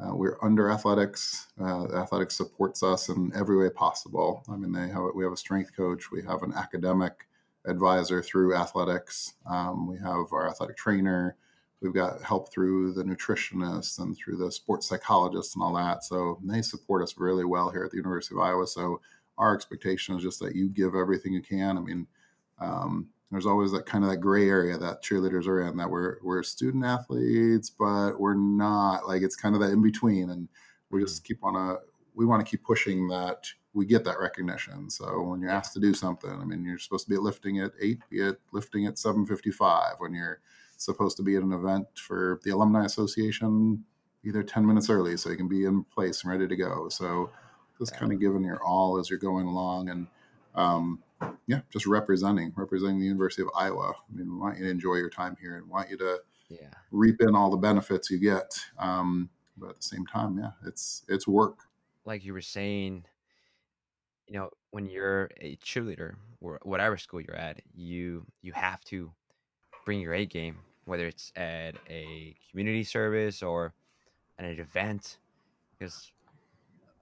uh, 0.00 0.14
we're 0.14 0.38
under 0.42 0.70
athletics. 0.70 1.48
Uh, 1.60 1.84
athletics 1.94 2.34
supports 2.34 2.82
us 2.82 3.08
in 3.08 3.30
every 3.34 3.56
way 3.56 3.68
possible. 3.68 4.42
I 4.48 4.56
mean, 4.56 4.72
they 4.72 4.88
have 4.88 5.02
we 5.14 5.24
have 5.24 5.32
a 5.32 5.36
strength 5.36 5.76
coach. 5.76 6.10
We 6.10 6.22
have 6.22 6.42
an 6.42 6.52
academic 6.54 7.28
advisor 7.66 8.22
through 8.22 8.56
athletics. 8.56 9.34
Um, 9.48 9.86
we 9.86 9.98
have 9.98 10.32
our 10.32 10.48
athletic 10.48 10.76
trainer. 10.76 11.36
We've 11.82 11.92
got 11.92 12.22
help 12.22 12.52
through 12.52 12.92
the 12.94 13.02
nutritionists 13.02 13.98
and 13.98 14.16
through 14.16 14.36
the 14.36 14.52
sports 14.52 14.88
psychologists 14.88 15.54
and 15.54 15.64
all 15.64 15.74
that. 15.74 16.04
So 16.04 16.38
they 16.44 16.62
support 16.62 17.02
us 17.02 17.18
really 17.18 17.44
well 17.44 17.70
here 17.70 17.84
at 17.84 17.90
the 17.90 17.96
University 17.96 18.36
of 18.36 18.40
Iowa. 18.40 18.66
So 18.66 19.00
our 19.36 19.54
expectation 19.54 20.16
is 20.16 20.22
just 20.22 20.38
that 20.40 20.54
you 20.54 20.68
give 20.68 20.94
everything 20.94 21.32
you 21.32 21.42
can. 21.42 21.76
I 21.76 21.80
mean, 21.80 22.06
um, 22.60 23.08
there's 23.32 23.46
always 23.46 23.72
that 23.72 23.86
kind 23.86 24.04
of 24.04 24.10
that 24.10 24.18
gray 24.18 24.48
area 24.48 24.76
that 24.78 25.02
cheerleaders 25.02 25.46
are 25.46 25.62
in 25.66 25.76
that 25.78 25.90
we're 25.90 26.18
we're 26.22 26.42
student 26.42 26.84
athletes, 26.84 27.70
but 27.70 28.20
we're 28.20 28.34
not. 28.34 29.08
Like 29.08 29.22
it's 29.22 29.36
kind 29.36 29.54
of 29.54 29.60
that 29.62 29.72
in 29.72 29.82
between, 29.82 30.30
and 30.30 30.48
we 30.90 31.02
just 31.02 31.24
keep 31.24 31.42
on 31.42 31.56
a 31.56 31.78
we 32.14 32.26
want 32.26 32.44
to 32.44 32.50
keep 32.50 32.62
pushing 32.62 33.08
that 33.08 33.46
we 33.72 33.86
get 33.86 34.04
that 34.04 34.20
recognition. 34.20 34.90
So 34.90 35.22
when 35.22 35.40
you're 35.40 35.50
asked 35.50 35.72
to 35.74 35.80
do 35.80 35.94
something, 35.94 36.30
I 36.30 36.44
mean, 36.44 36.62
you're 36.62 36.78
supposed 36.78 37.06
to 37.06 37.10
be 37.10 37.16
lifting 37.16 37.58
at 37.60 37.72
eight, 37.80 38.00
be 38.10 38.20
it 38.20 38.38
lifting 38.52 38.86
at 38.86 38.98
7:55. 38.98 39.94
When 39.98 40.12
you're 40.12 40.40
supposed 40.84 41.16
to 41.16 41.22
be 41.22 41.36
at 41.36 41.42
an 41.42 41.52
event 41.52 41.86
for 41.94 42.40
the 42.44 42.50
Alumni 42.50 42.84
Association 42.84 43.84
either 44.24 44.42
10 44.42 44.66
minutes 44.66 44.88
early 44.88 45.16
so 45.16 45.30
you 45.30 45.36
can 45.36 45.48
be 45.48 45.64
in 45.64 45.84
place 45.84 46.22
and 46.22 46.32
ready 46.32 46.46
to 46.46 46.56
go. 46.56 46.88
So 46.88 47.30
just 47.78 47.96
kind 47.96 48.12
of 48.12 48.20
giving 48.20 48.44
your 48.44 48.62
all 48.62 48.98
as 48.98 49.10
you're 49.10 49.18
going 49.18 49.46
along 49.46 49.88
and 49.88 50.06
um, 50.54 51.02
yeah, 51.46 51.60
just 51.72 51.86
representing, 51.86 52.52
representing 52.56 53.00
the 53.00 53.06
University 53.06 53.42
of 53.42 53.48
Iowa. 53.56 53.92
I 53.92 54.16
mean, 54.16 54.32
we 54.32 54.38
want 54.38 54.58
you 54.58 54.64
to 54.64 54.70
enjoy 54.70 54.96
your 54.96 55.10
time 55.10 55.36
here 55.40 55.56
and 55.56 55.68
want 55.68 55.90
you 55.90 55.96
to 55.98 56.20
yeah. 56.48 56.68
reap 56.90 57.20
in 57.20 57.34
all 57.34 57.50
the 57.50 57.56
benefits 57.56 58.10
you 58.10 58.18
get. 58.18 58.54
Um, 58.78 59.30
but 59.56 59.70
at 59.70 59.76
the 59.76 59.82
same 59.82 60.06
time, 60.06 60.38
yeah, 60.38 60.50
it's 60.66 61.02
it's 61.08 61.26
work. 61.26 61.60
Like 62.04 62.24
you 62.24 62.32
were 62.32 62.40
saying, 62.40 63.04
you 64.26 64.34
know, 64.34 64.50
when 64.70 64.86
you're 64.86 65.30
a 65.40 65.56
cheerleader 65.56 66.14
or 66.40 66.58
whatever 66.62 66.96
school 66.96 67.20
you're 67.20 67.36
at, 67.36 67.60
you 67.74 68.26
you 68.40 68.52
have 68.52 68.82
to 68.84 69.12
bring 69.84 70.00
your 70.00 70.14
A 70.14 70.26
game 70.26 70.58
whether 70.84 71.06
it's 71.06 71.32
at 71.36 71.74
a 71.88 72.36
community 72.50 72.84
service 72.84 73.42
or 73.42 73.74
at 74.38 74.44
an 74.44 74.58
event. 74.58 75.18
Because 75.78 76.12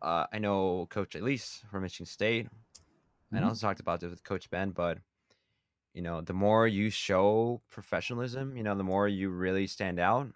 uh, 0.03 0.27
I 0.33 0.39
know 0.39 0.87
Coach 0.91 1.15
Elise 1.15 1.63
from 1.71 1.83
Michigan 1.83 2.07
State, 2.07 2.47
mm-hmm. 2.47 3.37
and 3.37 3.45
I 3.45 3.49
also 3.49 3.67
talked 3.67 3.81
about 3.81 4.01
this 4.01 4.11
with 4.11 4.25
Coach 4.25 4.51
Ben, 4.51 4.71
but 4.71 4.99
you 5.95 6.03
know, 6.03 6.21
the 6.21 6.33
more 6.33 6.69
you 6.69 6.89
show 6.91 7.61
professionalism, 7.71 8.57
you 8.57 8.63
know, 8.63 8.77
the 8.77 8.85
more 8.85 9.09
you 9.09 9.31
really 9.31 9.67
stand 9.67 9.99
out, 9.99 10.29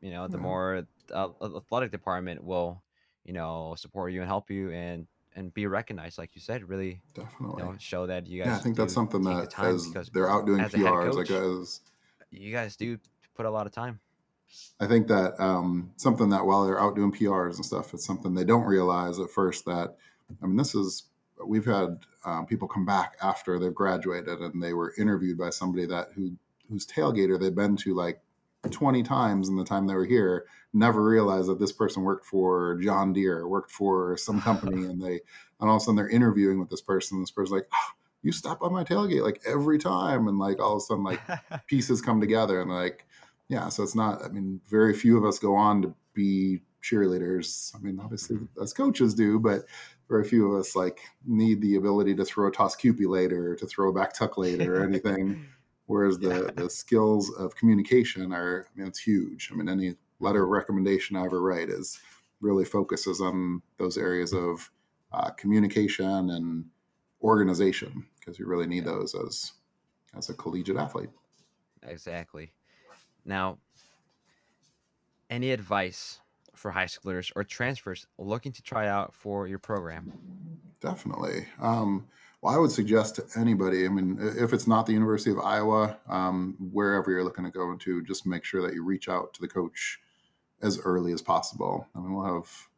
you 0.00 0.10
know, 0.10 0.28
the 0.28 0.36
mm-hmm. 0.36 0.46
more 0.46 0.86
the 1.08 1.32
athletic 1.42 1.90
department 1.90 2.44
will, 2.44 2.82
you 3.24 3.32
know, 3.32 3.74
support 3.76 4.12
you 4.12 4.20
and 4.20 4.28
help 4.28 4.50
you 4.50 4.70
and 4.70 5.06
and 5.36 5.52
be 5.52 5.66
recognized, 5.66 6.16
like 6.16 6.30
you 6.34 6.40
said, 6.40 6.68
really 6.68 7.00
definitely 7.14 7.62
you 7.62 7.68
know, 7.68 7.76
show 7.78 8.06
that 8.06 8.26
you 8.26 8.42
guys. 8.42 8.46
Yeah, 8.46 8.56
I 8.56 8.60
think 8.60 8.76
that's 8.76 8.94
something 8.94 9.22
that 9.22 9.50
the 9.50 9.62
as 9.64 10.10
they're 10.10 10.30
out 10.30 10.46
doing 10.46 10.60
PRs, 10.60 11.14
like 11.14 11.30
as 11.30 11.80
you 12.34 12.52
guys 12.52 12.76
do 12.76 12.98
put 13.34 13.46
a 13.46 13.50
lot 13.50 13.66
of 13.66 13.72
time. 13.72 14.00
I 14.78 14.86
think 14.86 15.08
that 15.08 15.40
um, 15.40 15.92
something 15.96 16.28
that 16.30 16.44
while 16.44 16.64
they're 16.64 16.80
out 16.80 16.94
doing 16.94 17.12
PRs 17.12 17.56
and 17.56 17.64
stuff, 17.64 17.94
it's 17.94 18.04
something 18.04 18.34
they 18.34 18.44
don't 18.44 18.64
realize 18.64 19.18
at 19.18 19.30
first 19.30 19.64
that, 19.64 19.96
I 20.42 20.46
mean, 20.46 20.56
this 20.56 20.74
is, 20.74 21.04
we've 21.44 21.64
had 21.64 21.98
um, 22.24 22.46
people 22.46 22.68
come 22.68 22.86
back 22.86 23.16
after 23.22 23.58
they've 23.58 23.74
graduated 23.74 24.38
and 24.40 24.62
they 24.62 24.72
were 24.72 24.94
interviewed 24.96 25.38
by 25.38 25.50
somebody 25.50 25.86
that 25.86 26.08
who 26.14 26.36
whose 26.70 26.86
tailgater 26.86 27.38
they've 27.38 27.54
been 27.54 27.76
to 27.76 27.94
like 27.94 28.20
20 28.70 29.02
times 29.02 29.48
in 29.48 29.56
the 29.56 29.64
time 29.64 29.86
they 29.86 29.94
were 29.94 30.06
here, 30.06 30.46
never 30.72 31.02
realized 31.02 31.48
that 31.48 31.58
this 31.58 31.72
person 31.72 32.02
worked 32.02 32.24
for 32.24 32.78
John 32.82 33.12
Deere, 33.12 33.46
worked 33.46 33.70
for 33.70 34.16
some 34.16 34.40
company, 34.40 34.84
and 34.90 35.02
they, 35.02 35.20
and 35.60 35.70
all 35.70 35.76
of 35.76 35.82
a 35.82 35.84
sudden 35.84 35.96
they're 35.96 36.08
interviewing 36.08 36.58
with 36.58 36.70
this 36.70 36.80
person. 36.80 37.20
This 37.20 37.30
person's 37.30 37.52
like, 37.52 37.68
oh, 37.72 37.92
you 38.24 38.32
stop 38.32 38.60
by 38.60 38.68
my 38.68 38.82
tailgate 38.82 39.22
like 39.22 39.40
every 39.46 39.78
time 39.78 40.26
and 40.28 40.38
like 40.38 40.60
all 40.60 40.72
of 40.72 40.78
a 40.78 40.80
sudden 40.80 41.04
like 41.04 41.20
pieces 41.66 42.00
come 42.00 42.20
together 42.20 42.60
and 42.60 42.70
like 42.70 43.06
yeah 43.48 43.68
so 43.68 43.82
it's 43.82 43.94
not 43.94 44.24
i 44.24 44.28
mean 44.28 44.60
very 44.68 44.94
few 44.94 45.16
of 45.16 45.24
us 45.24 45.38
go 45.38 45.54
on 45.54 45.82
to 45.82 45.94
be 46.14 46.60
cheerleaders. 46.84 47.74
I 47.74 47.78
mean 47.78 47.98
obviously 47.98 48.36
mm-hmm. 48.36 48.62
as 48.62 48.72
coaches 48.72 49.14
do 49.14 49.38
but 49.38 49.64
very 50.08 50.24
few 50.24 50.52
of 50.52 50.60
us 50.60 50.76
like 50.76 51.00
need 51.26 51.60
the 51.60 51.76
ability 51.76 52.14
to 52.16 52.24
throw 52.24 52.48
a 52.48 52.52
toss 52.52 52.76
cupie 52.76 53.08
later 53.08 53.52
or 53.52 53.56
to 53.56 53.66
throw 53.66 53.88
a 53.88 53.92
back 53.92 54.12
tuck 54.12 54.36
later 54.36 54.82
or 54.82 54.84
anything. 54.84 55.46
Whereas 55.86 56.18
the 56.18 56.52
the 56.56 56.70
skills 56.70 57.30
of 57.34 57.56
communication 57.56 58.32
are 58.32 58.66
i 58.66 58.78
mean 58.78 58.86
it's 58.86 59.00
huge. 59.00 59.50
I 59.52 59.56
mean 59.56 59.68
any 59.68 59.96
letter 60.20 60.44
of 60.44 60.50
recommendation 60.50 61.16
i 61.16 61.24
ever 61.24 61.40
write 61.40 61.68
is 61.68 61.98
really 62.40 62.64
focuses 62.64 63.20
on 63.20 63.62
those 63.78 63.96
areas 63.96 64.32
of 64.32 64.70
uh, 65.12 65.30
communication 65.30 66.30
and 66.30 66.64
organization 67.24 68.06
because 68.20 68.38
you 68.38 68.46
really 68.46 68.66
need 68.66 68.84
those 68.84 69.14
as 69.14 69.52
as 70.16 70.28
a 70.28 70.34
collegiate 70.34 70.76
athlete. 70.76 71.10
Exactly. 71.82 72.52
Now, 73.24 73.58
any 75.28 75.50
advice 75.50 76.20
for 76.54 76.70
high 76.70 76.84
schoolers 76.84 77.32
or 77.34 77.42
transfers 77.42 78.06
looking 78.18 78.52
to 78.52 78.62
try 78.62 78.86
out 78.86 79.12
for 79.12 79.48
your 79.48 79.58
program? 79.58 80.12
Definitely. 80.80 81.46
Um, 81.60 82.06
well, 82.40 82.54
I 82.54 82.58
would 82.58 82.70
suggest 82.70 83.16
to 83.16 83.26
anybody, 83.36 83.86
I 83.86 83.88
mean, 83.88 84.18
if 84.36 84.52
it's 84.52 84.66
not 84.66 84.86
the 84.86 84.92
University 84.92 85.30
of 85.30 85.40
Iowa, 85.40 85.96
um, 86.08 86.56
wherever 86.72 87.10
you're 87.10 87.24
looking 87.24 87.44
to 87.44 87.50
go 87.50 87.72
into, 87.72 88.04
just 88.04 88.26
make 88.26 88.44
sure 88.44 88.62
that 88.62 88.74
you 88.74 88.84
reach 88.84 89.08
out 89.08 89.32
to 89.34 89.40
the 89.40 89.48
coach 89.48 89.98
as 90.62 90.78
early 90.84 91.12
as 91.12 91.22
possible. 91.22 91.88
I 91.94 92.00
mean, 92.00 92.14
we'll 92.14 92.34
have 92.34 92.68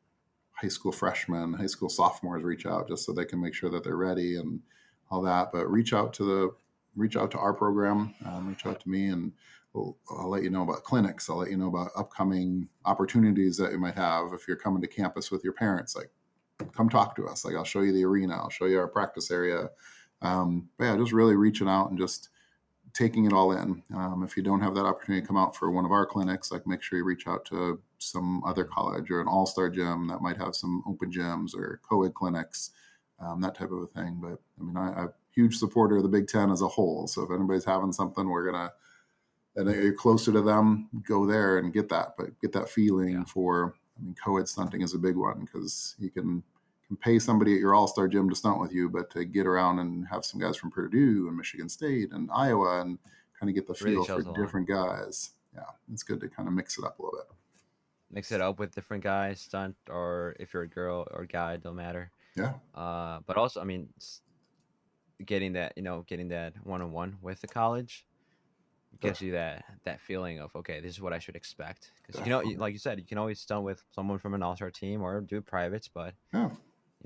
high 0.56 0.68
school 0.68 0.92
freshmen, 0.92 1.52
high 1.52 1.66
school 1.66 1.88
sophomores 1.88 2.42
reach 2.42 2.66
out 2.66 2.88
just 2.88 3.04
so 3.04 3.12
they 3.12 3.24
can 3.24 3.40
make 3.40 3.54
sure 3.54 3.70
that 3.70 3.84
they're 3.84 3.96
ready 3.96 4.36
and 4.36 4.60
all 5.10 5.22
that. 5.22 5.52
But 5.52 5.70
reach 5.70 5.92
out 5.92 6.12
to 6.14 6.24
the 6.24 6.54
reach 6.96 7.16
out 7.16 7.30
to 7.30 7.38
our 7.38 7.52
program, 7.52 8.14
um, 8.24 8.48
reach 8.48 8.64
out 8.64 8.80
to 8.80 8.88
me, 8.88 9.08
and 9.08 9.32
we'll, 9.74 9.96
I'll 10.10 10.30
let 10.30 10.42
you 10.42 10.50
know 10.50 10.62
about 10.62 10.82
clinics. 10.82 11.28
I'll 11.28 11.36
let 11.36 11.50
you 11.50 11.58
know 11.58 11.68
about 11.68 11.90
upcoming 11.94 12.68
opportunities 12.86 13.56
that 13.58 13.72
you 13.72 13.78
might 13.78 13.94
have 13.94 14.32
if 14.32 14.48
you're 14.48 14.56
coming 14.56 14.80
to 14.80 14.88
campus 14.88 15.30
with 15.30 15.44
your 15.44 15.52
parents. 15.52 15.94
Like, 15.94 16.10
come 16.72 16.88
talk 16.88 17.14
to 17.16 17.26
us. 17.28 17.44
Like, 17.44 17.54
I'll 17.54 17.64
show 17.64 17.82
you 17.82 17.92
the 17.92 18.04
arena. 18.04 18.34
I'll 18.34 18.48
show 18.48 18.64
you 18.64 18.78
our 18.78 18.88
practice 18.88 19.30
area. 19.30 19.68
Um, 20.22 20.70
but 20.78 20.86
yeah, 20.86 20.96
just 20.96 21.12
really 21.12 21.36
reaching 21.36 21.68
out 21.68 21.90
and 21.90 21.98
just 21.98 22.30
taking 22.94 23.26
it 23.26 23.32
all 23.34 23.52
in. 23.52 23.82
Um, 23.94 24.22
if 24.24 24.38
you 24.38 24.42
don't 24.42 24.62
have 24.62 24.74
that 24.74 24.86
opportunity 24.86 25.20
to 25.20 25.26
come 25.26 25.36
out 25.36 25.54
for 25.54 25.70
one 25.70 25.84
of 25.84 25.92
our 25.92 26.06
clinics, 26.06 26.50
like 26.50 26.66
make 26.66 26.82
sure 26.82 26.98
you 26.98 27.04
reach 27.04 27.26
out 27.26 27.44
to 27.46 27.78
some 27.98 28.42
other 28.44 28.64
college 28.64 29.10
or 29.10 29.20
an 29.20 29.28
all-star 29.28 29.70
gym 29.70 30.06
that 30.08 30.20
might 30.20 30.36
have 30.36 30.54
some 30.54 30.82
open 30.86 31.10
gyms 31.10 31.54
or 31.54 31.80
co-ed 31.88 32.14
clinics, 32.14 32.70
um, 33.20 33.40
that 33.40 33.54
type 33.54 33.70
of 33.70 33.82
a 33.82 33.86
thing. 33.86 34.18
But 34.20 34.38
I 34.60 34.64
mean, 34.64 34.76
I, 34.76 34.92
I'm 34.92 35.06
a 35.06 35.12
huge 35.34 35.56
supporter 35.56 35.96
of 35.96 36.02
the 36.02 36.08
Big 36.08 36.28
Ten 36.28 36.50
as 36.50 36.62
a 36.62 36.68
whole. 36.68 37.06
So 37.06 37.22
if 37.22 37.30
anybody's 37.30 37.64
having 37.64 37.92
something, 37.92 38.28
we're 38.28 38.50
gonna 38.50 38.72
and 39.56 39.70
you're 39.70 39.94
closer 39.94 40.32
to 40.32 40.42
them, 40.42 40.88
go 41.08 41.26
there 41.26 41.58
and 41.58 41.72
get 41.72 41.88
that. 41.88 42.14
But 42.18 42.38
get 42.40 42.52
that 42.52 42.68
feeling 42.68 43.12
yeah. 43.12 43.24
for. 43.24 43.74
I 43.98 44.02
mean, 44.02 44.14
co-ed 44.22 44.46
stunting 44.46 44.82
is 44.82 44.92
a 44.92 44.98
big 44.98 45.16
one 45.16 45.40
because 45.46 45.96
you 45.98 46.10
can 46.10 46.42
can 46.86 46.96
pay 46.96 47.18
somebody 47.18 47.54
at 47.54 47.60
your 47.60 47.74
all-star 47.74 48.06
gym 48.06 48.28
to 48.30 48.36
stunt 48.36 48.60
with 48.60 48.72
you, 48.72 48.88
but 48.88 49.10
to 49.10 49.24
get 49.24 49.46
around 49.46 49.80
and 49.80 50.06
have 50.06 50.24
some 50.24 50.40
guys 50.40 50.56
from 50.56 50.70
Purdue 50.70 51.26
and 51.26 51.36
Michigan 51.36 51.68
State 51.68 52.12
and 52.12 52.30
Iowa 52.32 52.80
and 52.80 52.98
kind 53.38 53.50
of 53.50 53.56
get 53.56 53.66
the 53.66 53.74
feel 53.74 54.04
really 54.04 54.22
for 54.22 54.34
different 54.34 54.68
guys. 54.68 55.30
Yeah, 55.54 55.62
it's 55.92 56.02
good 56.02 56.20
to 56.20 56.28
kind 56.28 56.48
of 56.48 56.54
mix 56.54 56.78
it 56.78 56.84
up 56.84 56.98
a 56.98 57.02
little 57.02 57.18
bit. 57.18 57.35
Mix 58.16 58.32
it 58.32 58.40
up 58.40 58.58
with 58.58 58.74
different 58.74 59.04
guys, 59.04 59.40
stunt, 59.40 59.76
or 59.88 60.34
if 60.40 60.52
you're 60.52 60.64
a 60.64 60.68
girl 60.68 61.06
or 61.12 61.24
guy, 61.24 61.56
don't 61.56 61.76
matter. 61.76 62.10
Yeah. 62.34 62.54
Uh, 62.74 63.20
but 63.26 63.36
also, 63.36 63.60
I 63.60 63.64
mean, 63.64 63.88
getting 65.24 65.52
that, 65.52 65.74
you 65.76 65.84
know, 65.84 66.04
getting 66.08 66.28
that 66.28 66.54
one-on-one 66.64 67.18
with 67.22 67.40
the 67.40 67.46
college 67.46 68.04
gives 69.00 69.20
you 69.20 69.32
that 69.32 69.62
that 69.84 70.00
feeling 70.00 70.40
of 70.40 70.56
okay, 70.56 70.80
this 70.80 70.92
is 70.92 71.00
what 71.00 71.12
I 71.12 71.18
should 71.18 71.36
expect. 71.36 71.92
Because 72.04 72.26
you 72.26 72.30
know, 72.30 72.40
like 72.56 72.72
you 72.72 72.78
said, 72.78 72.98
you 72.98 73.04
can 73.04 73.18
always 73.18 73.38
stunt 73.38 73.62
with 73.62 73.84
someone 73.94 74.18
from 74.18 74.34
an 74.34 74.42
all-star 74.42 74.70
team 74.70 75.02
or 75.02 75.20
do 75.20 75.40
privates, 75.40 75.86
but 75.86 76.14
yeah 76.32 76.48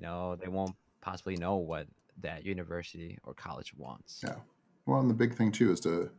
you 0.00 0.06
know 0.06 0.36
they 0.36 0.48
won't 0.48 0.74
possibly 1.00 1.36
know 1.36 1.56
what 1.56 1.86
that 2.20 2.44
university 2.44 3.18
or 3.24 3.34
college 3.34 3.74
wants 3.76 4.22
yeah 4.24 4.36
well 4.86 5.00
and 5.00 5.10
the 5.10 5.14
big 5.14 5.34
thing 5.34 5.50
too 5.52 5.72
is 5.72 5.80
to 5.80 6.10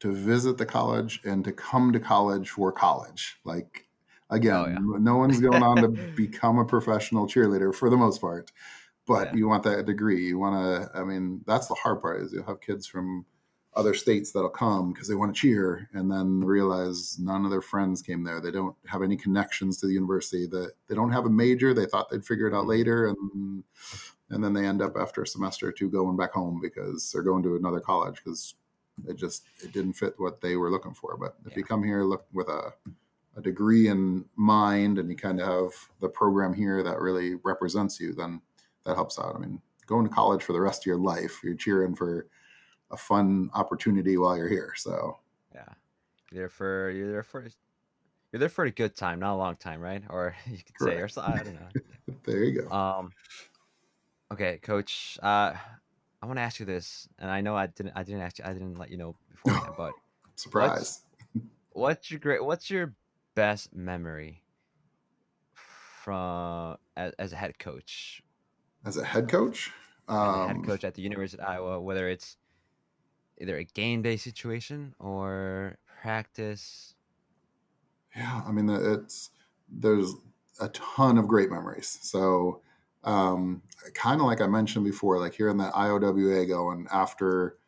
to 0.00 0.12
visit 0.12 0.58
the 0.58 0.66
college 0.66 1.20
and 1.24 1.44
to 1.44 1.52
come 1.52 1.92
to 1.92 2.00
college 2.00 2.50
for 2.50 2.72
college 2.72 3.38
like 3.44 3.86
again 4.30 4.54
oh, 4.54 4.66
yeah. 4.66 4.98
no 4.98 5.16
one's 5.16 5.40
going 5.40 5.62
on 5.62 5.76
to 5.76 5.88
become 6.16 6.58
a 6.58 6.64
professional 6.64 7.26
cheerleader 7.26 7.74
for 7.74 7.90
the 7.90 7.96
most 7.96 8.20
part 8.20 8.50
but 9.06 9.28
yeah. 9.28 9.34
you 9.34 9.48
want 9.48 9.62
that 9.62 9.84
degree 9.84 10.26
you 10.26 10.38
want 10.38 10.54
to 10.54 10.98
i 10.98 11.04
mean 11.04 11.40
that's 11.46 11.66
the 11.66 11.74
hard 11.74 12.00
part 12.00 12.20
is 12.20 12.32
you'll 12.32 12.44
have 12.44 12.60
kids 12.60 12.86
from 12.86 13.24
other 13.76 13.94
states 13.94 14.30
that'll 14.30 14.48
come 14.48 14.92
because 14.92 15.08
they 15.08 15.14
want 15.14 15.34
to 15.34 15.40
cheer 15.40 15.88
and 15.94 16.10
then 16.10 16.40
realize 16.40 17.18
none 17.18 17.44
of 17.44 17.50
their 17.50 17.60
friends 17.60 18.02
came 18.02 18.22
there 18.22 18.40
they 18.40 18.50
don't 18.50 18.76
have 18.86 19.02
any 19.02 19.16
connections 19.16 19.78
to 19.78 19.86
the 19.86 19.92
university 19.92 20.46
that 20.46 20.72
they 20.88 20.94
don't 20.94 21.10
have 21.10 21.26
a 21.26 21.30
major 21.30 21.74
they 21.74 21.86
thought 21.86 22.08
they'd 22.08 22.24
figure 22.24 22.46
it 22.46 22.54
out 22.54 22.60
mm-hmm. 22.60 22.70
later 22.70 23.08
and 23.08 23.64
and 24.30 24.42
then 24.42 24.52
they 24.52 24.64
end 24.64 24.80
up 24.80 24.96
after 24.96 25.22
a 25.22 25.26
semester 25.26 25.68
or 25.68 25.72
two 25.72 25.90
going 25.90 26.16
back 26.16 26.32
home 26.32 26.60
because 26.62 27.10
they're 27.10 27.22
going 27.22 27.42
to 27.42 27.56
another 27.56 27.80
college 27.80 28.16
because 28.24 28.54
it 29.08 29.16
just 29.16 29.44
it 29.62 29.72
didn't 29.72 29.92
fit 29.92 30.14
what 30.18 30.40
they 30.40 30.54
were 30.54 30.70
looking 30.70 30.94
for 30.94 31.16
but 31.16 31.34
if 31.44 31.52
yeah. 31.52 31.58
you 31.58 31.64
come 31.64 31.82
here 31.82 32.04
look 32.04 32.26
with 32.32 32.48
a 32.48 32.72
a 32.86 33.03
degree 33.44 33.88
in 33.88 34.24
mind 34.36 34.98
and 34.98 35.08
you 35.08 35.16
kind 35.16 35.40
of 35.40 35.46
have 35.46 35.72
the 36.00 36.08
program 36.08 36.52
here 36.52 36.82
that 36.82 36.98
really 37.00 37.36
represents 37.44 38.00
you 38.00 38.12
then 38.12 38.40
that 38.84 38.94
helps 38.94 39.18
out 39.18 39.34
i 39.36 39.38
mean 39.38 39.60
going 39.86 40.06
to 40.06 40.12
college 40.12 40.42
for 40.42 40.52
the 40.52 40.60
rest 40.60 40.82
of 40.82 40.86
your 40.86 40.96
life 40.96 41.40
you're 41.44 41.54
cheering 41.54 41.94
for 41.94 42.26
a 42.94 42.96
fun 42.96 43.50
opportunity 43.54 44.16
while 44.16 44.36
you're 44.36 44.48
here. 44.48 44.72
So 44.76 45.18
yeah, 45.54 45.64
you're 46.30 46.42
there 46.42 46.48
for 46.48 46.90
you're 46.90 47.10
there 47.10 47.22
for 47.22 47.42
you're 48.32 48.40
there 48.40 48.48
for 48.48 48.64
a 48.64 48.70
good 48.70 48.96
time, 48.96 49.20
not 49.20 49.34
a 49.34 49.36
long 49.36 49.56
time, 49.56 49.80
right? 49.80 50.02
Or 50.10 50.34
you 50.46 50.58
could 50.58 50.74
Correct. 50.74 51.14
say, 51.14 51.20
or 51.20 51.24
I 51.24 51.42
don't 51.42 51.54
know. 51.54 52.14
there 52.24 52.44
you 52.44 52.62
go. 52.62 52.70
Um, 52.74 53.12
okay, 54.32 54.58
Coach. 54.62 55.18
Uh, 55.22 55.52
I 56.22 56.26
want 56.26 56.38
to 56.38 56.42
ask 56.42 56.58
you 56.58 56.66
this, 56.66 57.06
and 57.18 57.30
I 57.30 57.42
know 57.42 57.54
I 57.54 57.66
didn't. 57.66 57.92
I 57.94 58.02
didn't 58.02 58.22
ask 58.22 58.38
you. 58.38 58.44
I 58.46 58.52
didn't 58.52 58.78
let 58.78 58.90
you 58.90 58.96
know 58.96 59.16
before, 59.30 59.74
but 59.76 59.92
surprise. 60.36 61.02
What's, 61.32 61.46
what's 61.72 62.10
your 62.10 62.20
great? 62.20 62.42
What's 62.42 62.70
your 62.70 62.94
best 63.34 63.74
memory 63.74 64.42
from 65.52 66.76
as, 66.96 67.12
as 67.18 67.32
a 67.32 67.36
head 67.36 67.58
coach? 67.58 68.22
As 68.84 68.96
a 68.96 69.04
head 69.04 69.28
coach, 69.28 69.70
um, 70.08 70.48
head 70.48 70.64
coach 70.64 70.84
at 70.84 70.94
the 70.94 71.02
University 71.02 71.42
of 71.42 71.48
Iowa, 71.48 71.80
whether 71.80 72.08
it's 72.08 72.36
either 73.40 73.56
a 73.56 73.64
game 73.64 74.02
day 74.02 74.16
situation 74.16 74.94
or 74.98 75.78
practice? 76.02 76.94
Yeah, 78.16 78.42
I 78.46 78.52
mean 78.52 78.68
it's 78.68 79.30
there's 79.68 80.14
a 80.60 80.68
ton 80.68 81.18
of 81.18 81.26
great 81.26 81.50
memories. 81.50 81.98
So 82.02 82.60
um, 83.04 83.62
kind 83.94 84.20
of 84.20 84.26
like 84.26 84.40
I 84.40 84.46
mentioned 84.46 84.84
before, 84.84 85.18
like 85.18 85.34
hearing 85.34 85.58
that 85.58 85.72
IOWA 85.72 86.48
going 86.48 86.86
after 86.92 87.58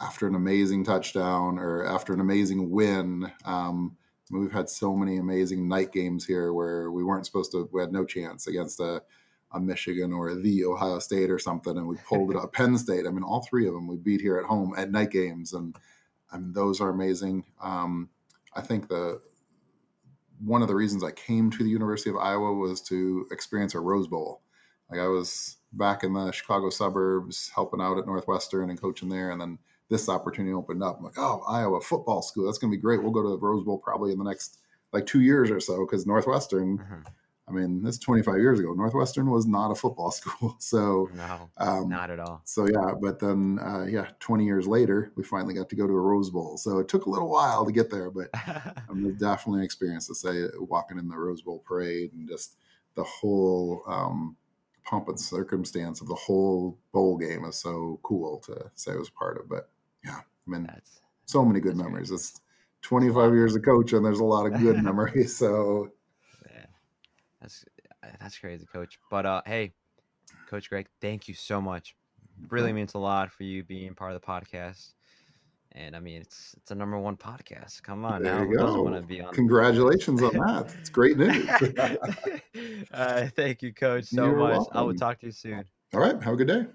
after 0.00 0.26
an 0.26 0.34
amazing 0.34 0.84
touchdown 0.84 1.58
or 1.58 1.84
after 1.84 2.12
an 2.12 2.20
amazing 2.20 2.70
win. 2.70 3.30
Um, 3.44 3.96
we've 4.30 4.52
had 4.52 4.68
so 4.68 4.94
many 4.96 5.18
amazing 5.18 5.68
night 5.68 5.92
games 5.92 6.24
here 6.26 6.52
where 6.52 6.90
we 6.90 7.04
weren't 7.04 7.26
supposed 7.26 7.52
to, 7.52 7.68
we 7.72 7.80
had 7.80 7.92
no 7.92 8.04
chance 8.04 8.46
against 8.46 8.80
a 8.80 9.02
a 9.54 9.60
Michigan 9.60 10.12
or 10.12 10.34
the 10.34 10.64
Ohio 10.64 10.98
State 10.98 11.30
or 11.30 11.38
something, 11.38 11.76
and 11.76 11.86
we 11.86 11.96
pulled 12.08 12.30
it 12.30 12.36
up. 12.42 12.52
Penn 12.52 12.76
State. 12.76 13.06
I 13.06 13.10
mean, 13.10 13.22
all 13.22 13.42
three 13.42 13.66
of 13.66 13.74
them 13.74 13.86
we 13.86 13.96
beat 13.96 14.20
here 14.20 14.36
at 14.36 14.44
home 14.44 14.74
at 14.76 14.90
night 14.90 15.10
games, 15.10 15.52
and 15.52 15.74
I 16.30 16.38
mean 16.38 16.52
those 16.52 16.80
are 16.80 16.90
amazing. 16.90 17.44
Um, 17.62 18.10
I 18.54 18.60
think 18.60 18.88
the 18.88 19.20
one 20.44 20.62
of 20.62 20.68
the 20.68 20.74
reasons 20.74 21.04
I 21.04 21.12
came 21.12 21.50
to 21.52 21.62
the 21.62 21.70
University 21.70 22.10
of 22.10 22.16
Iowa 22.16 22.52
was 22.52 22.80
to 22.82 23.26
experience 23.30 23.74
a 23.74 23.80
Rose 23.80 24.08
Bowl. 24.08 24.42
Like 24.90 25.00
I 25.00 25.06
was 25.06 25.56
back 25.72 26.04
in 26.04 26.12
the 26.12 26.32
Chicago 26.32 26.68
suburbs 26.70 27.50
helping 27.54 27.80
out 27.80 27.98
at 27.98 28.06
Northwestern 28.06 28.70
and 28.70 28.80
coaching 28.80 29.08
there, 29.08 29.30
and 29.30 29.40
then 29.40 29.58
this 29.90 30.08
opportunity 30.08 30.54
opened 30.54 30.82
up. 30.82 30.98
I'm 30.98 31.04
like, 31.04 31.18
oh, 31.18 31.42
Iowa 31.48 31.80
football 31.80 32.22
school. 32.22 32.46
That's 32.46 32.58
going 32.58 32.72
to 32.72 32.76
be 32.76 32.80
great. 32.80 33.02
We'll 33.02 33.12
go 33.12 33.22
to 33.22 33.28
the 33.28 33.38
Rose 33.38 33.64
Bowl 33.64 33.78
probably 33.78 34.12
in 34.12 34.18
the 34.18 34.24
next 34.24 34.58
like 34.92 35.06
two 35.06 35.20
years 35.20 35.50
or 35.50 35.60
so 35.60 35.84
because 35.84 36.06
Northwestern. 36.06 36.78
Mm-hmm 36.78 37.08
I 37.46 37.52
mean, 37.52 37.82
this 37.82 37.98
25 37.98 38.38
years 38.38 38.58
ago. 38.58 38.72
Northwestern 38.72 39.30
was 39.30 39.46
not 39.46 39.70
a 39.70 39.74
football 39.74 40.10
school. 40.10 40.56
So, 40.58 41.10
no, 41.14 41.50
um, 41.58 41.88
not 41.88 42.10
at 42.10 42.18
all. 42.18 42.40
So, 42.44 42.66
yeah, 42.66 42.94
but 43.00 43.20
then, 43.20 43.58
uh, 43.58 43.84
yeah, 43.84 44.08
20 44.20 44.44
years 44.44 44.66
later, 44.66 45.12
we 45.16 45.24
finally 45.24 45.54
got 45.54 45.68
to 45.68 45.76
go 45.76 45.86
to 45.86 45.92
a 45.92 46.00
Rose 46.00 46.30
Bowl. 46.30 46.56
So 46.56 46.78
it 46.78 46.88
took 46.88 47.06
a 47.06 47.10
little 47.10 47.28
while 47.28 47.66
to 47.66 47.72
get 47.72 47.90
there, 47.90 48.10
but 48.10 48.28
I'm 48.88 49.14
definitely 49.16 49.60
an 49.60 49.64
experience 49.64 50.06
to 50.06 50.14
say 50.14 50.44
walking 50.58 50.98
in 50.98 51.08
the 51.08 51.16
Rose 51.16 51.42
Bowl 51.42 51.62
parade 51.66 52.12
and 52.14 52.28
just 52.28 52.56
the 52.94 53.04
whole 53.04 53.82
um, 53.86 54.36
pomp 54.84 55.08
and 55.08 55.20
circumstance 55.20 56.00
of 56.00 56.08
the 56.08 56.14
whole 56.14 56.78
bowl 56.92 57.16
game 57.18 57.44
is 57.44 57.56
so 57.56 57.98
cool 58.02 58.38
to 58.46 58.70
say 58.74 58.92
I 58.92 58.96
was 58.96 59.10
part 59.10 59.38
of. 59.38 59.48
But 59.48 59.68
yeah, 60.04 60.20
I 60.20 60.50
mean, 60.50 60.64
that's, 60.64 61.00
so 61.26 61.44
many 61.44 61.60
good 61.60 61.76
memories. 61.76 62.08
Great. 62.08 62.20
It's 62.20 62.40
25 62.82 63.32
years 63.32 63.56
of 63.56 63.62
coach, 63.62 63.92
and 63.92 64.04
there's 64.04 64.20
a 64.20 64.24
lot 64.24 64.46
of 64.46 64.58
good 64.60 64.76
memories. 64.82 65.36
So, 65.36 65.90
that's 67.44 67.64
uh, 68.02 68.08
that's 68.20 68.38
crazy, 68.38 68.66
coach. 68.66 68.98
But 69.10 69.26
uh, 69.26 69.42
hey, 69.46 69.72
Coach 70.48 70.68
Greg, 70.70 70.86
thank 71.00 71.28
you 71.28 71.34
so 71.34 71.60
much. 71.60 71.94
Really 72.48 72.72
means 72.72 72.94
a 72.94 72.98
lot 72.98 73.30
for 73.30 73.44
you 73.44 73.62
being 73.62 73.94
part 73.94 74.12
of 74.12 74.20
the 74.20 74.26
podcast. 74.26 74.92
And 75.72 75.94
I 75.96 76.00
mean, 76.00 76.20
it's 76.20 76.54
it's 76.56 76.70
a 76.70 76.74
number 76.74 76.98
one 76.98 77.16
podcast. 77.16 77.82
Come 77.82 78.04
on 78.04 78.22
there 78.22 78.38
now, 78.38 78.44
who 78.44 78.56
doesn't 78.56 78.82
want 78.82 78.94
to 78.94 79.02
be 79.02 79.20
on? 79.20 79.34
Congratulations 79.34 80.22
on 80.22 80.32
that! 80.46 80.74
It's 80.80 80.88
great 80.88 81.18
news. 81.18 81.48
uh, 82.92 83.28
thank 83.34 83.62
you, 83.62 83.72
Coach, 83.72 84.04
so 84.04 84.24
You're 84.24 84.36
much. 84.36 84.52
Welcome. 84.52 84.76
I 84.78 84.82
will 84.82 84.94
talk 84.94 85.20
to 85.20 85.26
you 85.26 85.32
soon. 85.32 85.64
All 85.92 86.00
right. 86.00 86.20
Have 86.22 86.34
a 86.34 86.36
good 86.36 86.48
day. 86.48 86.66